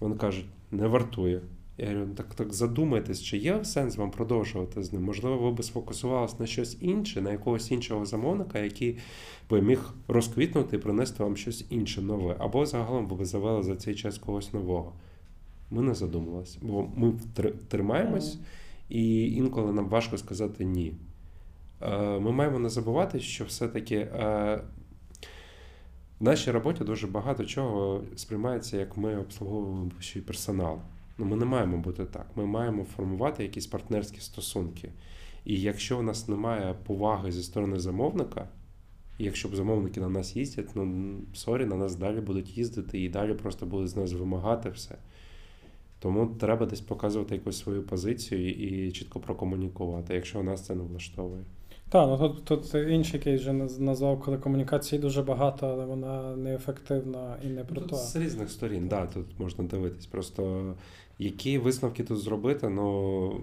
[0.00, 1.40] Вони кажуть, не вартує.
[1.78, 5.04] Я говорю, «Ну, так так задумайтесь, чи є сенс вам продовжувати з ним?
[5.04, 8.98] Можливо, ви би сфокусувалися на щось інше, на якогось іншого замовника, який
[9.50, 12.36] би міг розквітнути і принести вам щось інше нове.
[12.38, 14.92] Або загалом ви б завели за цей час когось нового.
[15.70, 17.12] Ми не задумувалися, бо ми
[17.68, 18.38] тримаємось,
[18.88, 20.94] і інколи нам важко сказати ні.
[21.82, 24.60] Е, ми маємо не забувати, що все-таки е,
[26.20, 30.78] в нашій роботі дуже багато чого сприймається, як ми обслуговуємо ще персонал.
[31.18, 32.26] Ну, Ми не маємо бути так.
[32.36, 34.92] Ми маємо формувати якісь партнерські стосунки.
[35.44, 38.48] І якщо в нас немає поваги зі сторони замовника,
[39.18, 43.08] і якщо б замовники на нас їздять, ну sorry, на нас далі будуть їздити і
[43.08, 44.94] далі просто будуть з нас вимагати все.
[45.98, 51.44] Тому треба десь показувати якусь свою позицію і чітко прокомунікувати, якщо нас це не влаштовує.
[51.90, 57.36] Так, ну тут тут інший кейс вже назвав, коли комунікації дуже багато, але вона неефективна
[57.44, 57.96] і не про тут то.
[57.96, 60.06] З різних сторін, так, да, тут можна дивитись.
[60.06, 60.74] Просто
[61.18, 63.40] які висновки тут зробити, ну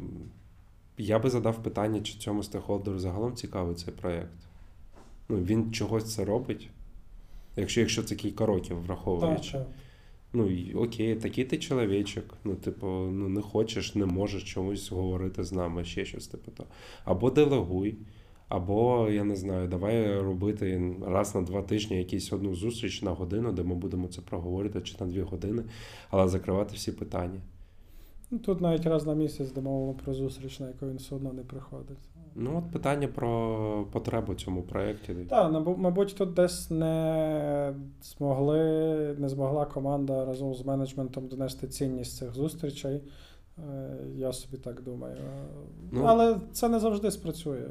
[0.97, 4.47] я би задав питання, чи цьому стейкхолдеру загалом цікавий цей проєкт.
[5.29, 6.69] Ну, Він чогось це робить,
[7.55, 9.51] якщо якщо це кілька років враховуючи.
[9.51, 9.67] Так,
[10.33, 12.37] Ну, окей, такий ти чоловічок.
[12.43, 16.63] Ну, типу, ну не хочеш, не можеш чомусь говорити з нами, ще щось типу то.
[17.05, 17.97] Або делегуй.
[18.49, 23.51] Або, я не знаю, давай робити раз на два тижні якусь одну зустріч на годину,
[23.51, 25.63] де ми будемо це проговорити, чи на дві години,
[26.09, 27.41] але закривати всі питання.
[28.31, 31.43] Ну, Тут навіть раз на місяць домовили про зустріч, на яку він все одно не
[31.43, 31.97] приходить.
[32.35, 35.13] Ну, от питання про потребу цьому проєкті.
[35.29, 38.59] Так, мабуть, тут десь не змогли,
[39.19, 43.01] не змогла команда разом з менеджментом донести цінність цих зустрічей.
[43.57, 45.15] Е, я собі так думаю.
[45.91, 47.63] Ну, Але це не завжди спрацює.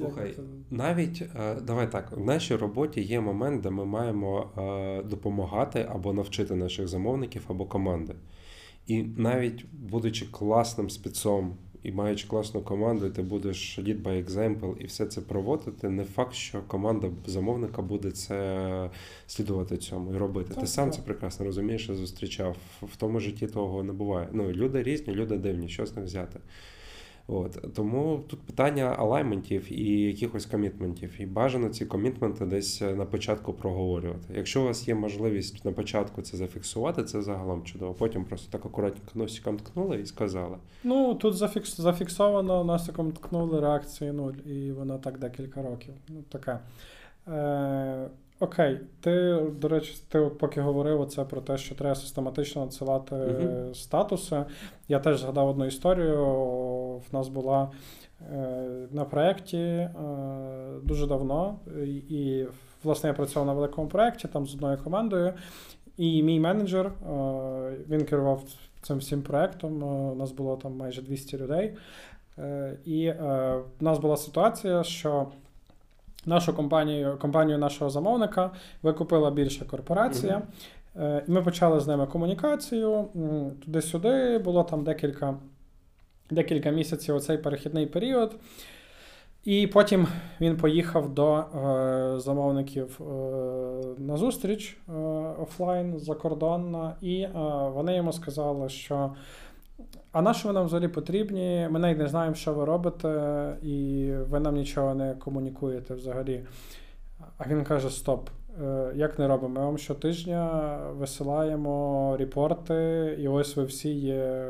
[0.00, 0.34] Слухай,
[0.70, 6.12] навіть е, давай так, в нашій роботі є момент, де ми маємо е, допомагати або
[6.12, 8.14] навчити наших замовників або команди.
[8.86, 14.84] І навіть будучи класним спецом і маючи класну команду, ти будеш lead by example і
[14.84, 18.90] все це проводити, не факт, що команда замовника буде це
[19.26, 20.48] слідувати цьому і робити.
[20.48, 20.94] Так, ти сам так.
[20.94, 22.56] це прекрасно розумієш і зустрічав.
[22.82, 24.28] В тому житті того не буває.
[24.32, 26.40] Ну, люди різні, люди дивні, що з них взяти.
[27.32, 31.20] От Тому тут питання алайментів і якихось комітментів.
[31.20, 34.34] І бажано ці комітменти десь на початку проговорювати.
[34.34, 37.94] Якщо у вас є можливість на початку це зафіксувати, це загалом чудово.
[37.94, 40.56] Потім просто так акуратненько носиком ткнули і сказали.
[40.84, 41.80] Ну тут зафікс...
[41.80, 45.94] зафіксовано, носиком ткнули реакції нуль, і вона так декілька років.
[46.08, 46.58] Ну таке.
[47.28, 48.08] Е,
[48.42, 53.74] Окей, ти, до речі, ти поки говорив оце про те, що треба систематично надсилати uh
[53.74, 54.44] статуси.
[54.88, 56.16] Я теж згадав одну історію.
[57.10, 57.70] В нас була
[58.32, 59.90] е, на проєкті е,
[60.82, 61.58] дуже давно,
[62.08, 62.44] і,
[62.84, 65.32] власне, я працював на великому проєкті там з одною командою.
[65.96, 66.92] І мій менеджер е,
[67.88, 68.42] він керував
[68.82, 69.82] цим всім проєктом.
[69.82, 71.76] У нас було там майже 200 людей.
[72.84, 75.26] І в нас була ситуація, що
[76.26, 78.50] нашу компанію, компанію нашого замовника
[78.82, 80.34] викупила більша корпорація.
[80.34, 81.22] Mm-hmm.
[81.28, 83.04] І ми почали з ними комунікацію.
[83.64, 85.34] Туди-сюди було там декілька
[86.30, 88.36] декілька місяців оцей перехідний період.
[89.44, 90.06] І потім
[90.40, 93.04] він поїхав до е, замовників е,
[93.98, 94.92] на зустріч е,
[95.42, 97.30] офлайн закордонна, і е,
[97.74, 99.12] вони йому сказали, що
[100.12, 101.68] а на що ви нам взагалі потрібні?
[101.70, 106.44] Ми навіть не знаємо, що ви робите, і ви нам нічого не комунікуєте взагалі.
[107.38, 108.28] А він каже: Стоп,
[108.94, 109.54] Як не робимо?
[109.60, 112.74] Ми вам щотижня висилаємо репорти,
[113.20, 114.46] і ось ви всі є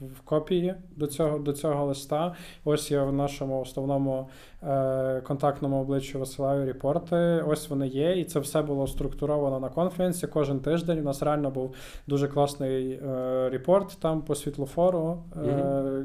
[0.00, 2.34] в- копії до цього, до цього листа.
[2.64, 4.24] Ось я в нашому основному е,
[5.22, 7.16] контактному обличчю висилаю репорти.
[7.46, 10.98] Ось вони є, і це все було структуровано на конференції кожен тиждень.
[10.98, 11.74] У нас реально був
[12.06, 16.04] дуже класний е, репорт там по світлофору, е,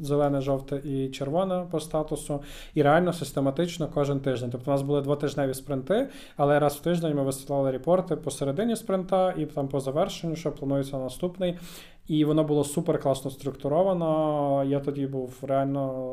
[0.00, 2.40] зелене, жовте і червоне по статусу.
[2.74, 4.50] І реально систематично кожен тиждень.
[4.50, 9.34] Тобто у нас були двотижневі спринти, але раз в тиждень ми висилали репорти посередині спринта
[9.36, 11.58] і там по завершенню, що планується наступний.
[12.06, 14.64] І воно було супер класно структуровано.
[14.66, 16.12] Я тоді був реально,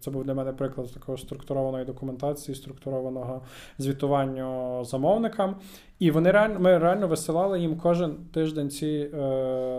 [0.00, 3.42] це був для мене приклад такої структурованої документації, структурованого
[3.78, 5.56] звітування замовникам.
[5.98, 9.18] І вони реально ми реально висилали їм кожен тиждень ці е,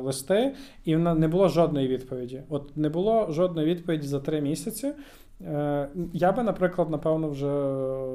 [0.03, 2.43] листи, і не було жодної відповіді.
[2.49, 4.93] От не було жодної відповіді за три місяці.
[5.41, 7.51] Е, я би, наприклад, напевно, вже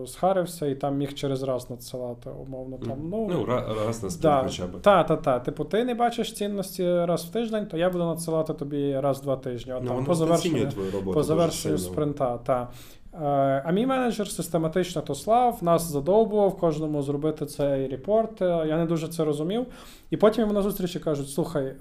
[0.07, 2.99] схарився і там міг через раз надсилати, умовно там.
[3.11, 3.45] Ну, Ну,
[3.87, 4.81] раз на спів Да, хоча б.
[4.83, 5.39] та, та, та.
[5.41, 9.23] Типу, ти не бачиш цінності раз в тиждень, то я буду надсилати тобі раз в
[9.23, 9.73] два тижні.
[9.73, 10.69] От, Ну, там, по завершенню,
[11.15, 12.39] по завершенню спринта.
[12.39, 12.69] Та.
[13.15, 18.43] Е, А мій менеджер систематично то слав, нас задовбував кожному зробити цей репорт.
[18.43, 19.67] Е, Я не дуже це розумів.
[20.11, 21.75] І потім йому на зустрічі кажуть: слухай,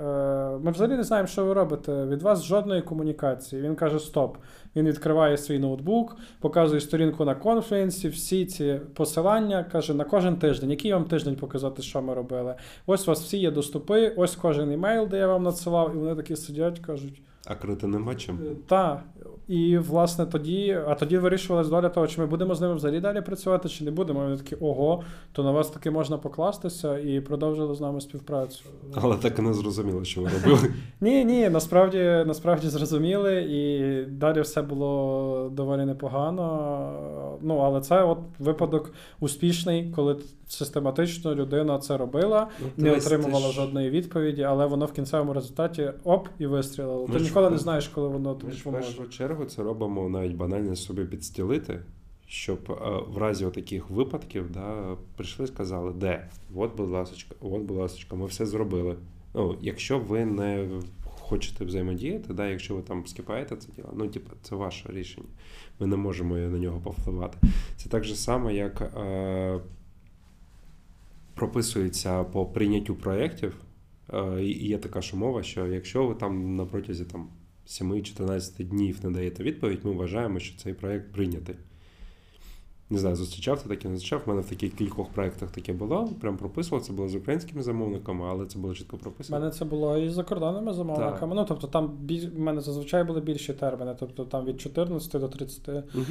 [0.63, 2.05] ми взагалі не знаємо, що ви робите.
[2.05, 3.61] Від вас жодної комунікації.
[3.61, 4.37] Він каже: Стоп.
[4.75, 10.69] Він відкриває свій ноутбук, показує сторінку на конференці, всі ці посилання, каже, на кожен тиждень.
[10.69, 12.55] Який вам тиждень показати, що ми робили?
[12.85, 16.15] Ось у вас всі є доступи, ось кожен імейл, де я вам надсилав, і вони
[16.15, 17.21] такі сидять, кажуть.
[17.45, 18.39] А крити нема чим.
[18.67, 19.03] Так.
[19.47, 23.21] І власне тоді, а тоді вирішувалась доля того, чи ми будемо з ними взагалі далі
[23.21, 24.19] працювати, чи не будемо.
[24.19, 28.63] І Вони такі, ого, то на вас таки можна покластися і продовжили з нами співпрацю.
[28.95, 30.73] Але так і не зрозуміло, що ви робили.
[31.01, 37.37] Ні, ні, насправді насправді зрозуміли, і далі все було доволі непогано.
[37.41, 43.53] Ну, але це от випадок успішний, коли систематично людина це робила, Ну, не отримувала ж-
[43.53, 47.07] жодної відповіді, але воно в кінцевому результаті оп і вистрілило.
[47.07, 48.87] Ми Ти ж- ніколи не знаєш, коли воно тобі Ми поможе.
[49.19, 51.79] Чергу це робимо навіть банально собі підстілити,
[52.27, 56.29] щоб е, в разі таких випадків да, прийшли і сказали, де?
[56.55, 58.95] От, будь ласка, от, будь ласка, ми все зробили.
[59.33, 60.67] Ну, якщо ви не
[61.03, 65.27] хочете взаємодіяти, да, якщо ви там скипаєте це діло, ну, типу, це ваше рішення.
[65.79, 67.37] Ми не можемо на нього повпливати.
[67.75, 69.59] Це так же само, як е,
[71.35, 73.55] прописується по прийняттю проєктів.
[74.13, 77.29] Е, є така ж умова, що якщо ви там на протязі там
[77.69, 81.55] 7-14 днів не даєте відповідь, ми вважаємо, що цей проєкт прийнятий.
[82.91, 84.21] Не знаю, зустрічав ти таке, не зустрічав.
[84.25, 86.09] У мене в таких кількох проєктах таке було.
[86.21, 86.83] Прям прописував.
[86.83, 89.37] Це було з українськими замовниками, але це було чітко прописано.
[89.37, 91.35] У мене це було і з закордонними замовниками.
[91.35, 92.29] Ну, тобто там біль...
[92.29, 96.03] в мене зазвичай були більші терміни, тобто там від 14 до 30 Угу.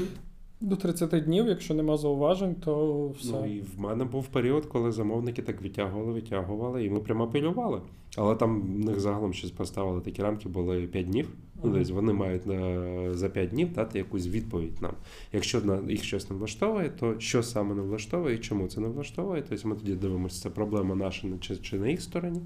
[0.60, 3.32] До 30 днів, якщо нема зауважень, то все.
[3.32, 7.80] Ну і в мене був період, коли замовники так відтягували, відтягували, і ми прямо апелювали.
[8.16, 11.28] Але там в них загалом щось поставили такі рамки, були 5 днів.
[11.64, 14.92] Ну, десь вони мають е, за 5 днів дати якусь відповідь нам.
[15.32, 18.88] Якщо на їх щось не влаштовує, то що саме не влаштовує і чому це не
[18.88, 19.44] влаштовує?
[19.48, 22.40] Тобто ми тоді дивимося, це проблема наша чи, чи на їх стороні.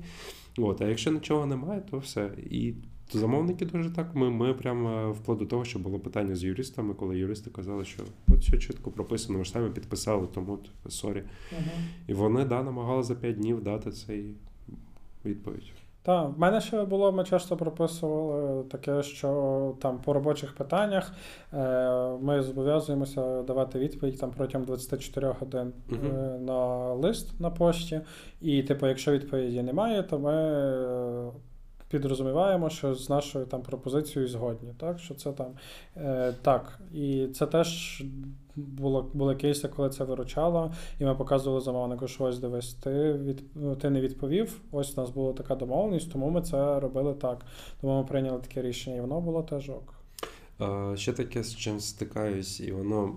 [0.59, 2.31] От, а якщо нічого немає, то все.
[2.51, 2.75] І
[3.19, 4.15] замовники дуже так.
[4.15, 8.03] Ми, ми прямо вплоть до того, що було питання з юристами, коли юристи казали, що
[8.29, 11.23] от все чітко прописано, ми ж самі підписали, тому sorry.
[11.53, 11.71] Мгм.
[12.07, 14.35] І вони да, намагалися за 5 днів дати цей
[15.25, 15.73] відповідь.
[16.05, 21.13] Так, в мене ще було, ми часто прописували таке, що там по робочих питаннях
[21.53, 25.97] е, ми зобов'язуємося давати відповідь там протягом 24 годин е,
[26.39, 28.01] на лист на пошті.
[28.41, 30.33] І, типу, якщо відповіді немає, то ми
[31.93, 34.75] підрозуміваємо, що з нашою там пропозицією згодні.
[34.79, 35.47] Так, що це там
[35.97, 36.81] е, так.
[36.95, 38.03] І це теж
[38.57, 43.43] було, були кейси, коли це виручало, і ми показували замовнику, що ось дивись, ти від
[43.55, 44.61] ну, ти не відповів.
[44.73, 47.47] Ось у нас була така домовленість, тому ми це робили так.
[47.81, 49.95] Тому ми прийняли таке рішення, і воно було теж ок.
[50.59, 53.17] А, ще таке, з чим стикаюсь, і воно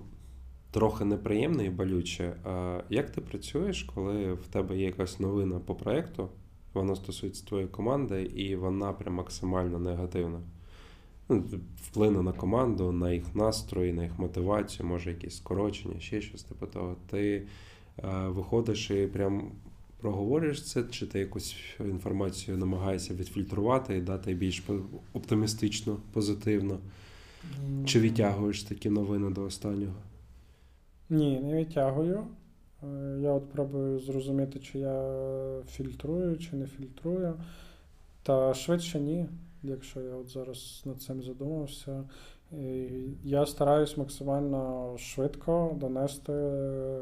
[0.71, 2.33] трохи неприємне і болюче.
[2.45, 6.29] А, як ти працюєш, коли в тебе є якась новина по проєкту,
[6.75, 10.39] вона стосується твоєї команди, і вона прям максимально негативна?
[11.29, 11.43] Ну,
[11.81, 16.67] вплине на команду, на їх настрої, на їх мотивацію, може якісь скорочення, ще щось типу
[16.67, 16.95] того.
[17.09, 17.47] Ти
[17.97, 19.51] е, виходиш і прям
[20.01, 24.63] проговорюєш це, чи ти якусь інформацію намагаєшся відфільтрувати і дати більш
[25.13, 26.79] оптимістично, позитивно,
[27.85, 29.95] чи відтягуєш такі новини до останнього?
[31.09, 32.23] Ні, не відтягую.
[32.85, 37.33] Е, Я от пробую зрозуміти, чи я фільтрую, чи не фільтрую.
[38.23, 39.29] Та швидше ні,
[39.63, 42.03] якщо я от зараз над цим задумався.
[42.59, 42.89] І
[43.23, 46.33] Я стараюсь максимально швидко донести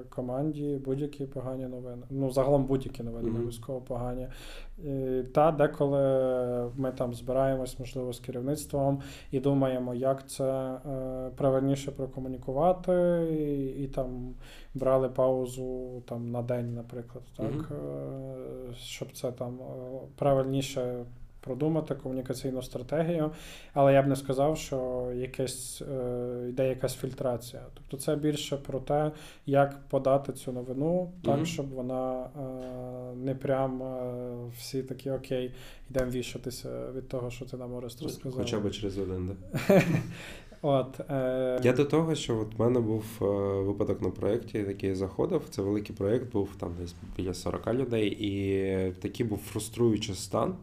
[0.10, 2.04] команді будь-які погані новини.
[2.10, 4.28] Ну, загалом будь-які новини, не обов'язково погані.
[4.84, 6.01] І, Та деколи
[6.76, 9.01] ми там збираємось, можливо, з керівництвом
[9.32, 12.93] і думаємо, як це е, правильніше прокомунікувати,
[13.32, 14.34] і, і там
[14.74, 21.06] брали паузу там на день, наприклад, так, е, щоб це там е, правильніше
[21.44, 23.32] продумати комунікаційну стратегію,
[23.74, 27.62] але я б не сказав, що якесь е, йде якась фільтрація.
[27.74, 29.12] Тобто це більше про те,
[29.46, 31.46] як подати цю новину, так, Мгм.
[31.46, 34.14] щоб вона е, не прям е,
[34.58, 35.54] всі такі окей,
[35.89, 38.39] йдемо вішатися від того, що ти нам Орест розказав.
[38.39, 39.82] Хоча б через один, да.
[40.66, 43.26] От, е, Я до того, що от в мене був е,
[43.62, 45.41] випадок на проєкті, який я заходив.
[45.50, 50.56] Це великий проєкт, був там десь біля 40 людей, і такий був фруструючий стан.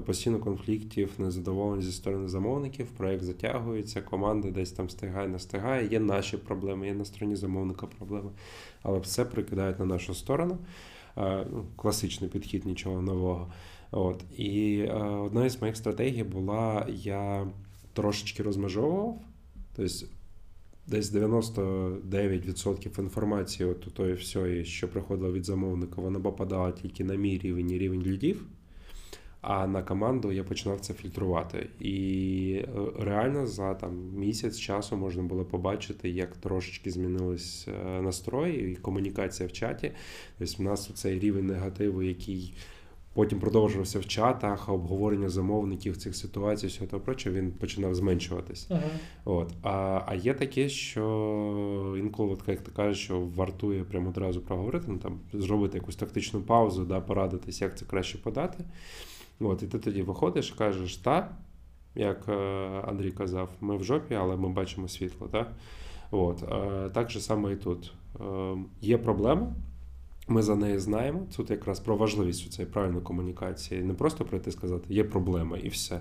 [0.00, 5.88] Постійно конфліктів, незадоволення зі сторони замовників, проєкт затягується, команда десь там стигає, не стигає.
[5.88, 8.30] Є наші проблеми, є на стороні замовника проблеми.
[8.82, 10.58] Але все прикидають на нашу сторону.
[11.16, 13.52] Е, ну, Класичний підхід, нічого нового.
[13.90, 14.24] От.
[14.36, 17.46] І е, одна із моїх стратегій була: я
[17.92, 19.18] трошечки розмежовував.
[19.76, 20.06] Тобто
[20.86, 27.38] десь 99% інформації от тої всієї, що приходило від замовника, вона попадала тільки на мій
[27.38, 28.46] рівень і рівень лідів.
[29.42, 31.68] А на команду я починав це фільтрувати.
[31.80, 32.68] І е,
[32.98, 39.48] реально за там місяць часу можна було побачити, як трошечки змінились е, настрої і комунікація
[39.48, 39.92] в чаті.
[40.38, 42.54] Тобто, в нас цей рівень негативу, який
[43.14, 48.70] потім продовжувався в чатах, обговорення замовників цих ситуацій, всього того прочого, він починав зменшуватись.
[48.70, 48.80] Мгм.
[49.24, 49.52] От.
[49.62, 54.98] А, а є таке, що інколи, як ти кажеш, що вартує прямо одразу проговорити, ну,
[54.98, 58.64] там, зробити якусь тактичну паузу, да, порадитись, як це краще подати.
[59.42, 61.28] От, і ти тоді виходиш і кажеш, та,
[61.94, 62.34] як е,
[62.88, 65.28] Андрій казав, ми в жопі, але ми бачимо світло.
[65.32, 65.46] Да?
[66.10, 67.92] От, е, так же само і тут.
[68.20, 69.52] Е, є проблема,
[70.28, 71.20] ми за неї знаємо.
[71.36, 73.82] Тут якраз про важливість цієї правильної комунікації.
[73.82, 76.00] Не просто прийти і сказати, є проблема і все.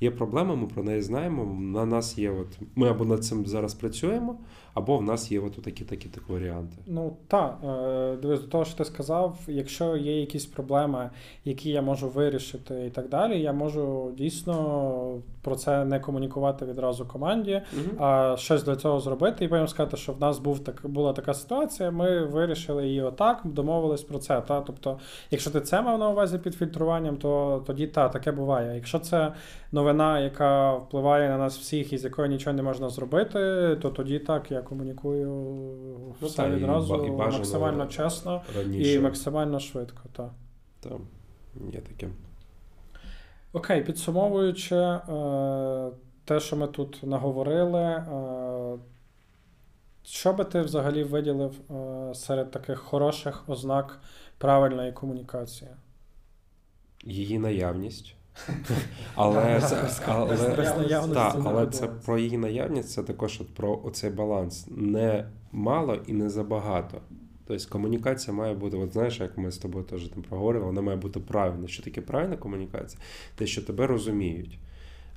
[0.00, 1.44] Є проблема, ми про неї знаємо.
[1.60, 4.38] На нас є, от ми або над цим зараз працюємо,
[4.74, 6.76] або в нас є от такі такі так варіанти.
[6.86, 11.10] Ну так, е, дивись, до того, що ти сказав, якщо є якісь проблеми,
[11.44, 17.06] які я можу вирішити і так далі, я можу дійсно про це не комунікувати відразу
[17.06, 17.62] команді,
[17.98, 21.34] а щось для цього зробити, і потім сказати, що в нас був так, була така
[21.34, 24.40] ситуація, ми вирішили її отак, домовились про це.
[24.40, 24.60] Та?
[24.60, 24.98] Тобто,
[25.30, 28.74] якщо ти це мав на увазі під фільтруванням, то тоді та, таке буває.
[28.74, 29.32] Якщо це
[29.72, 33.38] новина, яка впливає на нас всіх і з якою нічого не можна зробити,
[33.82, 35.26] то тоді так я комунікую
[36.20, 40.02] Ну, все та, і відразу і бажано максимально чесно Раніше і максимально швидко.
[40.12, 40.30] Так.
[40.80, 41.00] там
[41.72, 42.08] є таке.
[43.52, 45.00] Окей, підсумовуючи е,
[46.24, 48.78] те, що ми тут наговорили, е,
[50.02, 54.00] що би ти взагалі виділив е, серед таких хороших ознак
[54.38, 55.70] правильної комунікації?
[57.04, 58.14] Її наявність.
[59.14, 60.36] Але, це, але,
[61.14, 64.66] та, але це про її наявність, це також от про оцей баланс.
[64.70, 67.00] Не мало і не забагато.
[67.46, 70.98] Тобто комунікація має бути, от знаєш, як ми з тобою теж там проговорили, вона має
[70.98, 71.68] бути правильна.
[71.68, 73.02] Що таке правильна комунікація?
[73.34, 74.58] Те, що тебе розуміють.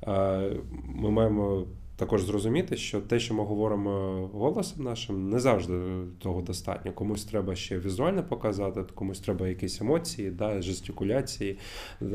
[0.07, 0.51] Е,
[0.85, 1.65] Ми маємо
[1.95, 3.91] також зрозуміти, що те, що ми говоримо
[4.33, 5.73] голосом нашим, не завжди
[6.19, 6.93] того достатньо.
[6.93, 11.57] Комусь треба ще візуально показати, комусь треба якісь емоції, да, жестикуляції,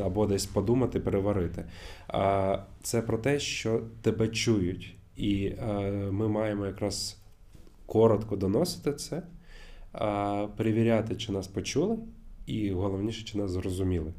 [0.03, 1.65] або десь подумати, переварити.
[2.09, 7.19] А це про те, що тебе чують, і е, ми маємо якраз
[7.87, 9.23] коротко доносити це,
[10.57, 11.99] перевіряти, чи нас почули,
[12.47, 14.13] і головніше, чи нас зрозуміли.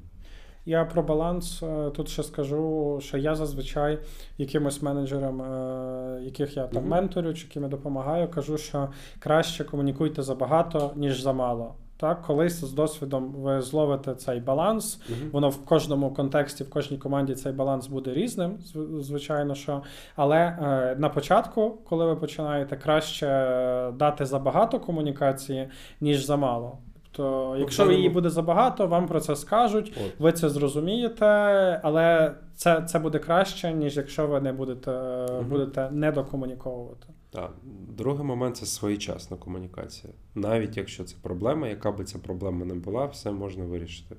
[0.70, 4.00] Я про баланс е, тут ще скажу, що я зазвичай
[4.38, 8.90] якимось менеджерам, е, яких я там менторю чи яким я допомагаю, кажу, що
[9.20, 11.74] краще комунікуйте забагато, ніж замало.
[11.98, 15.02] Так, колись з досвідом ви зловите цей баланс.
[15.32, 18.58] Воно в кожному контексті, в кожній команді цей баланс буде різним,
[19.00, 19.82] звичайно, що.
[20.16, 25.70] Але е, на початку, коли ви починаєте, краще е, дати забагато комунікації,
[26.02, 26.78] ніж замало.
[27.12, 29.94] Тобто, якщо даному- її буде забагато, вам про це скажуть.
[30.06, 30.20] От.
[30.20, 31.26] Ви це зрозумієте,
[31.84, 34.92] але це, це буде краще, ніж якщо ви не будете,
[35.32, 35.50] Мгм.
[35.50, 37.08] будете недокомуніковувати.
[37.32, 37.52] Так.
[37.98, 40.14] Другий момент це своєчасна комунікація.
[40.36, 44.16] Навіть якщо це проблема, яка би ця проблема не була, все можна вирішити.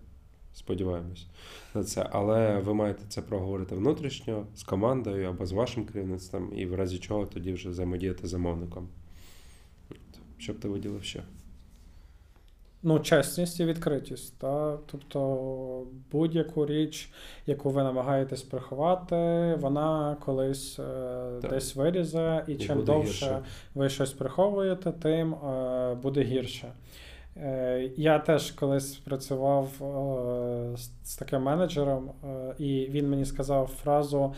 [0.54, 1.26] Сподіваємось
[1.74, 2.08] на це.
[2.12, 6.98] Але ви маєте це проговорити внутрішньо з командою або з вашим керівництвом, і в разі
[6.98, 8.88] чого тоді вже взаємодіяти з замовником.
[9.90, 9.96] От.
[10.38, 11.22] Щоб ти виділив ще.
[12.82, 14.38] Ну, чесність і відкритість.
[14.38, 14.78] Та?
[14.86, 17.10] Тобто будь-яку річ,
[17.46, 23.42] яку ви намагаєтесь приховати, вона колись е, десь вирізе, і, і чим довше гірше.
[23.74, 26.72] ви щось приховуєте, тим е, буде гірше.
[27.36, 34.34] Е, я теж колись працював е, з таким менеджером, е, і він мені сказав фразу: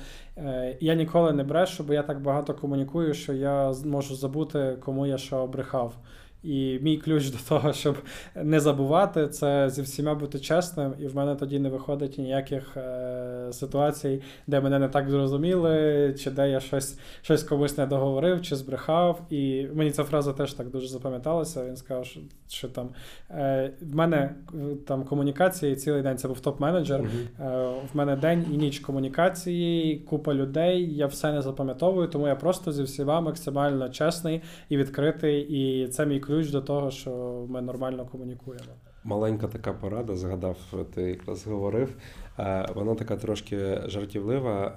[0.81, 5.19] Я ніколи не брешу, бо я так багато комунікую, що я можу забути, кому я
[5.19, 5.95] що обрехав.
[6.43, 7.97] І мій ключ до того, щоб
[8.35, 13.49] не забувати, це зі всіма бути чесним, і в мене тоді не виходить ніяких е,
[13.53, 18.57] ситуацій, де мене не так зрозуміли, чи де я щось щось комусь не договорив, чи
[18.57, 19.21] збрехав.
[19.31, 21.65] І мені ця фраза теж так дуже запам'яталася.
[21.65, 22.21] Він сказав, що,
[22.53, 22.89] що там
[23.31, 24.35] е, в мене
[24.87, 27.01] там комунікації цілий день це був топ-менеджер.
[27.01, 27.47] Mm-hmm.
[27.47, 30.95] Е, в мене день і ніч комунікації, купа людей.
[30.95, 35.41] Я все не запам'ятовую, тому я просто зі всіма максимально чесний і відкритий.
[35.41, 37.11] І це мій ключ ключ до того, що
[37.49, 38.73] ми нормально комунікуємо.
[39.05, 40.57] Маленька така порада, згадав,
[40.95, 41.97] ти якраз говорив.
[42.75, 44.75] Вона така трошки жартівлива.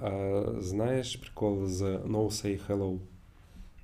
[0.58, 2.98] Знаєш прикол з No Say Hello?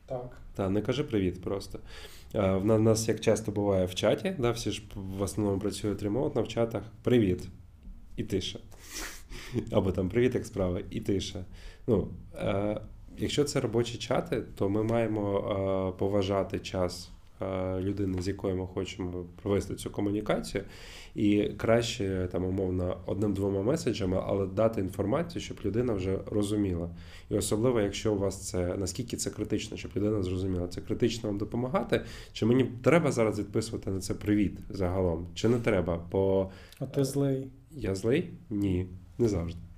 [0.07, 0.38] Так.
[0.55, 1.78] Та, не кажи привіт просто.
[2.34, 6.48] В нас, як часто буває в чаті, да, всі ж в основному працюють ремонтно в
[6.48, 6.82] чатах.
[7.02, 7.48] Привіт.
[8.16, 8.58] І тиша.
[9.72, 11.44] Або там привіт, як справа, і тиша.
[11.86, 12.80] Ну, е,
[13.18, 17.21] Якщо це робочі чати, то ми маємо е, поважати час Е,
[17.80, 20.64] людини, з якою ми хочемо провести цю комунікацію,
[21.14, 26.90] і краще там умовно одним-двома меседжами, але дати інформацію, щоб людина вже розуміла.
[27.30, 31.38] І особливо, якщо у вас це наскільки це критично, щоб людина зрозуміла, це критично вам
[31.38, 32.05] допомагати.
[32.32, 35.26] Чи мені треба зараз відписувати на це привіт загалом?
[35.34, 36.07] Чи не треба?
[36.12, 37.51] Бо а ти злий?
[37.70, 38.30] Я злий?
[38.51, 38.86] Ні,
[39.18, 39.71] не завжди.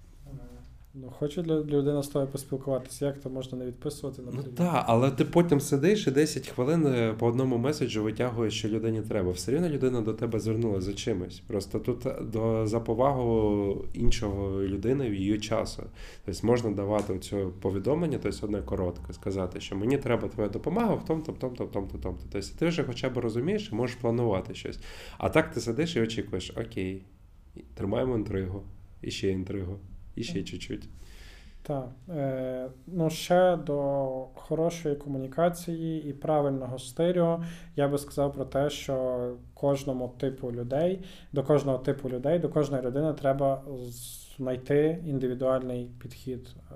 [0.97, 5.11] Ну, хоче людина з тобою поспілкуватися, як то можна не відписувати на Ну так, але
[5.11, 9.31] ти потім сидиш і 10 хвилин е, по одному меседжу витягуєш, що людині треба.
[9.31, 11.41] Все рівно людина до тебе звернулася за чимось.
[11.41, 15.83] Просто тут е, до за повагу іншого людини в її часу.
[16.25, 21.05] Тобто можна давати цю повідомлення, тобто одне коротке, сказати, що мені треба твоя допомога в
[21.05, 22.19] тому, том, том, том, том, том, том.
[22.33, 24.79] Тобто ти вже хоча б розумієш і можеш планувати щось.
[25.19, 27.03] А так ти сидиш і очікуєш, окей,
[27.75, 28.63] тримаємо інтригу,
[29.03, 29.79] і ще інтригу
[30.17, 30.89] і ще чуть-чуть.
[31.67, 31.89] Так.
[32.11, 33.75] Е, Ну, ще до
[34.35, 37.45] хорошої комунікації і правильного стилю
[37.77, 41.01] я би сказав про те, що кожному типу людей,
[41.33, 43.63] до кожного типу людей, до кожної людини треба
[44.37, 46.49] знайти індивідуальний підхід.
[46.49, 46.75] Е,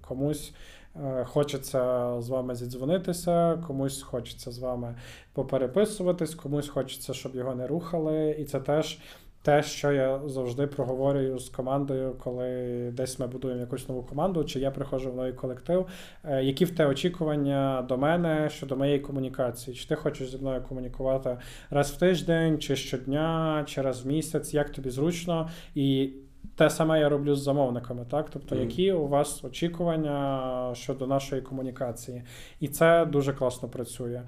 [0.00, 0.54] комусь
[0.96, 4.94] е, хочеться з вами зідзвонитися, комусь хочеться з вами
[5.32, 8.98] попереписуватись, комусь хочеться, щоб його не рухали, і це теж
[9.42, 14.60] те, що я завжди проговорюю з командою, коли десь ми будуємо якусь нову команду, чи
[14.60, 15.86] я приходжу в новий колектив.
[16.24, 19.76] Е, які в те очікування до мене щодо моєї комунікації?
[19.76, 21.38] Чи ти хочеш зі мною комунікувати
[21.70, 25.50] раз в тиждень, чи щодня, чи раз в місяць, як тобі зручно?
[25.74, 26.10] І
[26.56, 28.30] те саме я роблю з замовниками, так?
[28.30, 28.60] Тобто, mm.
[28.60, 32.22] які у вас очікування щодо нашої комунікації?
[32.60, 34.22] І це дуже класно працює.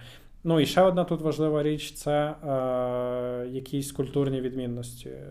[0.45, 5.09] Ну і ще одна тут важлива річ це е, якісь культурні відмінності.
[5.09, 5.31] Е,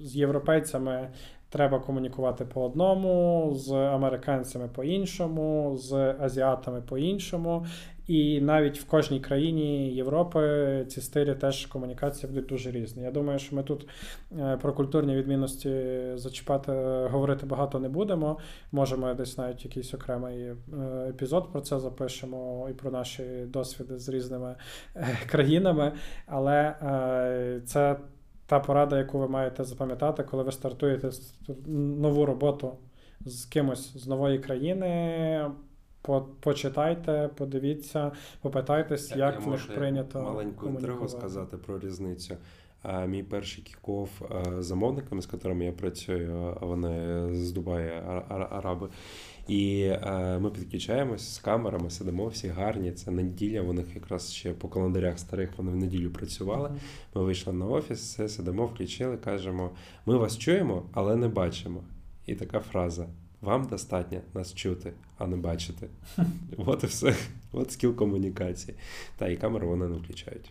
[0.00, 1.10] З європейцями
[1.48, 7.66] треба комунікувати по одному, з американцями по іншому, з азіатами по іншому.
[8.06, 13.02] І навіть в кожній країні Європи ці стилі теж комунікації будуть дуже різні.
[13.02, 13.88] Я думаю, що ми тут
[14.38, 15.82] е, про культурні відмінності
[16.14, 16.72] зачіпати,
[17.10, 18.38] говорити багато не будемо.
[18.72, 20.56] Можемо десь навіть якийсь окремий е,
[21.08, 24.54] епізод про це запишемо і про наші досвіди з різними
[24.96, 25.92] е, країнами.
[26.26, 26.74] Але
[27.66, 27.96] це
[28.46, 31.10] та порада, яку ви маєте запам'ятати, коли ви стартуєте
[31.66, 32.72] нову роботу
[33.20, 35.50] з кимось з нової країни.
[36.40, 40.22] Почитайте, подивіться, попитайтесь, як я в них прийнято.
[40.22, 42.36] Маленьку інтригу сказати про різницю.
[43.06, 44.08] Мій перший кіков
[44.58, 47.92] замовниками, з якими я працюю, вони з Дубаї
[48.28, 48.88] Араби.
[49.48, 49.92] І
[50.40, 52.92] ми підключаємось з камерами, сидимо всі гарні.
[52.92, 53.60] Це неділя.
[53.60, 56.70] У них якраз ще по календарях старих вони в неділю працювали.
[57.14, 59.70] Ми вийшли на офіс, все сидимо, включили, кажемо:
[60.06, 61.84] ми вас чуємо, але не бачимо.
[62.26, 63.06] І така фраза.
[63.44, 65.88] Вам достатньо нас чути, а не бачити.
[66.58, 67.14] От і все.
[67.52, 68.76] От скіл комунікації.
[69.16, 70.50] Та і камеру вони не включають.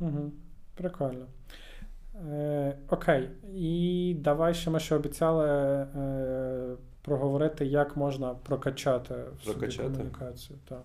[0.00, 0.32] Угу.
[0.74, 1.26] Прикольно.
[2.30, 3.30] Е, Окей.
[3.54, 10.58] І давай ще ми ще обіцяли е, проговорити, як можна прокачати в собі комунікацію.
[10.68, 10.82] Так.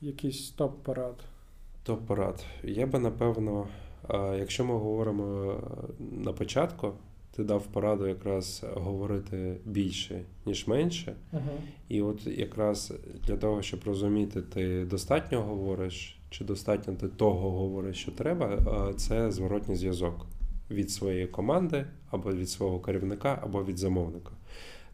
[0.00, 1.24] Якийсь топ-порад.
[1.84, 2.44] Топ-порад.
[2.62, 3.66] Я би напевно,
[4.38, 5.56] якщо ми говоримо
[5.98, 6.92] на початку
[7.36, 11.14] ти дав пораду якраз говорити більше, ніж менше.
[11.32, 11.58] Uh-huh.
[11.88, 12.92] І от якраз
[13.26, 19.32] для того, щоб розуміти, ти достатньо говориш чи достатньо ти того говориш, що треба, це
[19.32, 20.26] зворотній зв'язок
[20.70, 24.32] від своєї команди, або від свого керівника, або від замовника.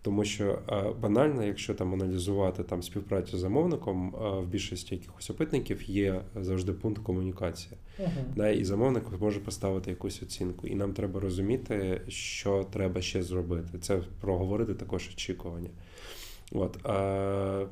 [0.03, 0.59] Тому що
[1.01, 7.03] банально, якщо там аналізувати там співпрацю з замовником, в більшості якихось опитників є завжди пункт
[7.03, 7.76] комунікації.
[7.99, 8.34] Uh-huh.
[8.36, 10.66] Да, І замовник може поставити якусь оцінку.
[10.66, 13.78] І нам треба розуміти, що треба ще зробити.
[13.78, 15.70] Це проговорити також очікування.
[16.53, 17.66] От, а,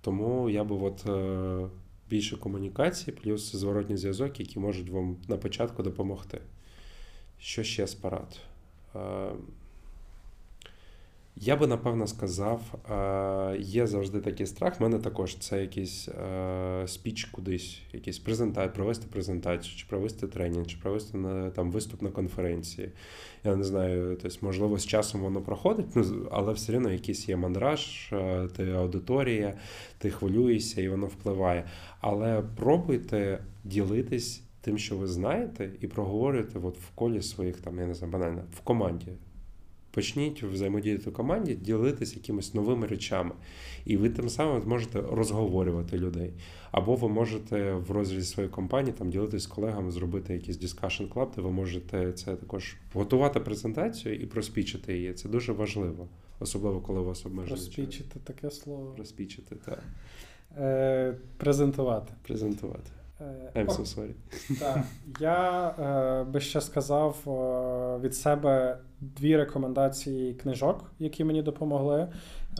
[0.00, 1.68] Тому я би от е,
[2.10, 6.40] більше комунікації, плюс зворотній зв'язок, які можуть вам на початку допомогти.
[7.38, 8.40] Що ще з парад?
[11.36, 12.60] Я би напевно сказав,
[13.58, 14.80] є завжди такий страх.
[14.80, 16.08] У мене також це якийсь
[16.86, 22.10] спіч кудись, якийсь презентацію, провести презентацію, чи провести тренінг, чи провести на там виступ на
[22.10, 22.92] конференції.
[23.44, 27.36] Я не знаю, тобто, можливо, з часом воно проходить, ну, але все одно якийсь є
[27.36, 28.12] мандраж,
[28.56, 29.54] ти аудиторія,
[29.98, 31.64] ти хвилюєшся і воно впливає.
[32.00, 37.86] Але пробуйте ділитись тим, що ви знаєте, і проговорюйте от в колі своїх там, я
[37.86, 39.12] не знаю, банально, в команді.
[39.92, 43.30] Почніть взаємодіяти в команді, ділитися якимись новими речами.
[43.84, 46.32] І ви тим самим зможете розговорювати людей.
[46.70, 51.34] Або ви можете в розрізі своєї компанії там ділитися з колегами, зробити якийсь discussion club,
[51.36, 55.12] де ви можете це також готувати презентацію і проспічити її.
[55.12, 56.08] Це дуже важливо,
[56.40, 57.56] особливо коли у вас обмежені.
[57.56, 58.94] Розпічити таке слово.
[58.98, 59.82] Розпічити, так.
[60.58, 62.12] Е, Презентувати.
[62.22, 62.90] Презентувати.
[63.20, 64.14] Е, I'm so sorry.
[64.60, 64.78] Так.
[65.20, 72.08] Я е, би ще сказав е, від себе дві рекомендації книжок, які мені допомогли.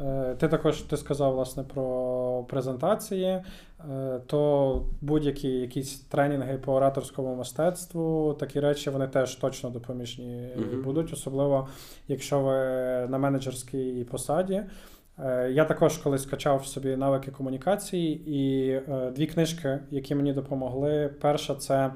[0.01, 3.43] Е, ти також ти сказав власне про презентації, е,
[4.27, 10.83] то будь-які якісь тренінги по ораторському мистецтву, такі речі вони теж точно допоміжні uh-huh.
[10.83, 11.69] будуть, особливо
[12.09, 12.55] якщо ви
[13.09, 14.63] на менеджерській посаді.
[15.19, 18.81] Е, я також колись качав собі навики комунікації, і
[19.17, 21.11] дві книжки, які мені допомогли.
[21.21, 21.93] Перша це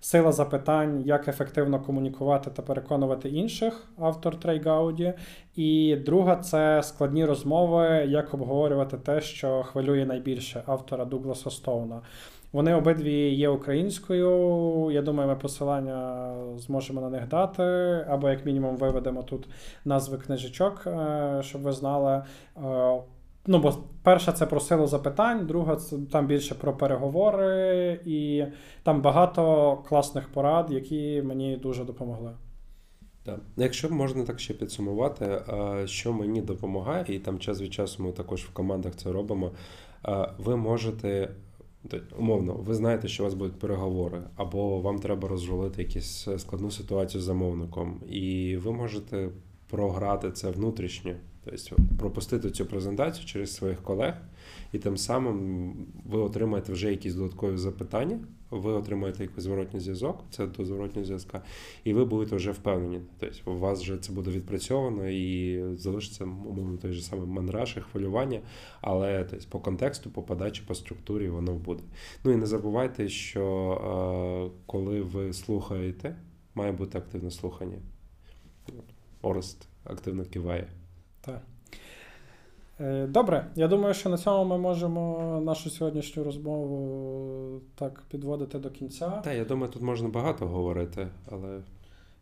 [0.00, 5.14] сила запитань, як ефективно комунікувати та переконувати інших, автор Трей Гауді.
[5.56, 12.00] І друга це складні розмови, як обговорювати те, що хвилює найбільше автора Дугласа Стоуна.
[12.52, 14.90] Вони обидві є українською.
[14.90, 17.62] Я думаю, ми посилання зможемо на них дати,
[18.08, 19.48] або, як мінімум, виведемо тут
[19.84, 22.22] назви книжечок, е, щоб ви знали.
[23.38, 28.44] Е, ну, бо перша це про силу запитань, друга це там більше про переговори, і
[28.82, 32.32] там багато класних порад, які мені дуже допомогли.
[33.24, 33.40] Так.
[33.56, 38.12] Якщо можна так ще підсумувати, е, що мені допомагає, і там час від часу ми
[38.12, 39.50] також в командах це робимо.
[40.38, 41.28] Ви можете
[42.18, 47.20] Умовно, ви знаєте, що у вас будуть переговори, або вам треба розрулити якусь складну ситуацію
[47.20, 49.28] з замовником, і ви можете
[49.70, 51.14] програти це внутрішньо,
[51.44, 54.14] тобто пропустити цю презентацію через своїх колег,
[54.72, 55.72] і тим самим
[56.06, 58.18] ви отримаєте вже якісь додаткові запитання,
[58.50, 61.42] ви отримаєте якийсь зворотній зв'язок, це до зворотнього зв'язка,
[61.84, 63.00] і ви будете вже впевнені.
[63.18, 67.80] Тобто у вас вже це буде відпрацьовано і залишиться умовно той же самий мандраж і
[67.80, 68.40] хвилювання,
[68.80, 71.82] але тобто, по контексту, по подачі, по структурі воно буде.
[72.24, 76.16] Ну і не забувайте, що е, коли ви слухаєте,
[76.54, 77.78] має бути активне слухання.
[79.22, 80.68] Орест активно киває.
[82.80, 88.70] Е, добре, я думаю, що на цьому ми можемо нашу сьогоднішню розмову так підводити до
[88.70, 89.10] кінця.
[89.10, 91.60] Так, я думаю, тут можна багато говорити, але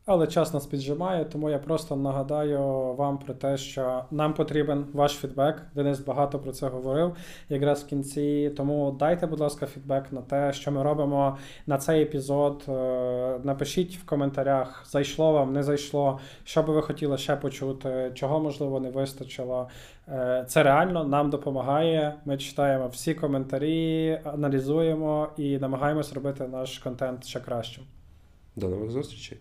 [0.06, 2.60] але час нас піджимає, тому я просто нагадаю
[2.94, 5.62] вам про те, що нам потрібен ваш фідбек.
[5.74, 7.16] Денис багато про це говорив
[7.48, 8.52] якраз в кінці.
[8.56, 12.64] Тому дайте, будь ласка, фідбек на те, що ми робимо на цей епізод.
[12.68, 18.40] Е, напишіть в коментарях, зайшло вам, не зайшло, що би ви хотіли ще почути, чого
[18.40, 19.68] можливо не вистачило.
[20.08, 22.14] Е, це реально нам допомагає.
[22.24, 27.84] Ми читаємо всі коментарі, аналізуємо і намагаємось робити наш контент ще кращим.
[28.56, 29.38] До нових зустрічей.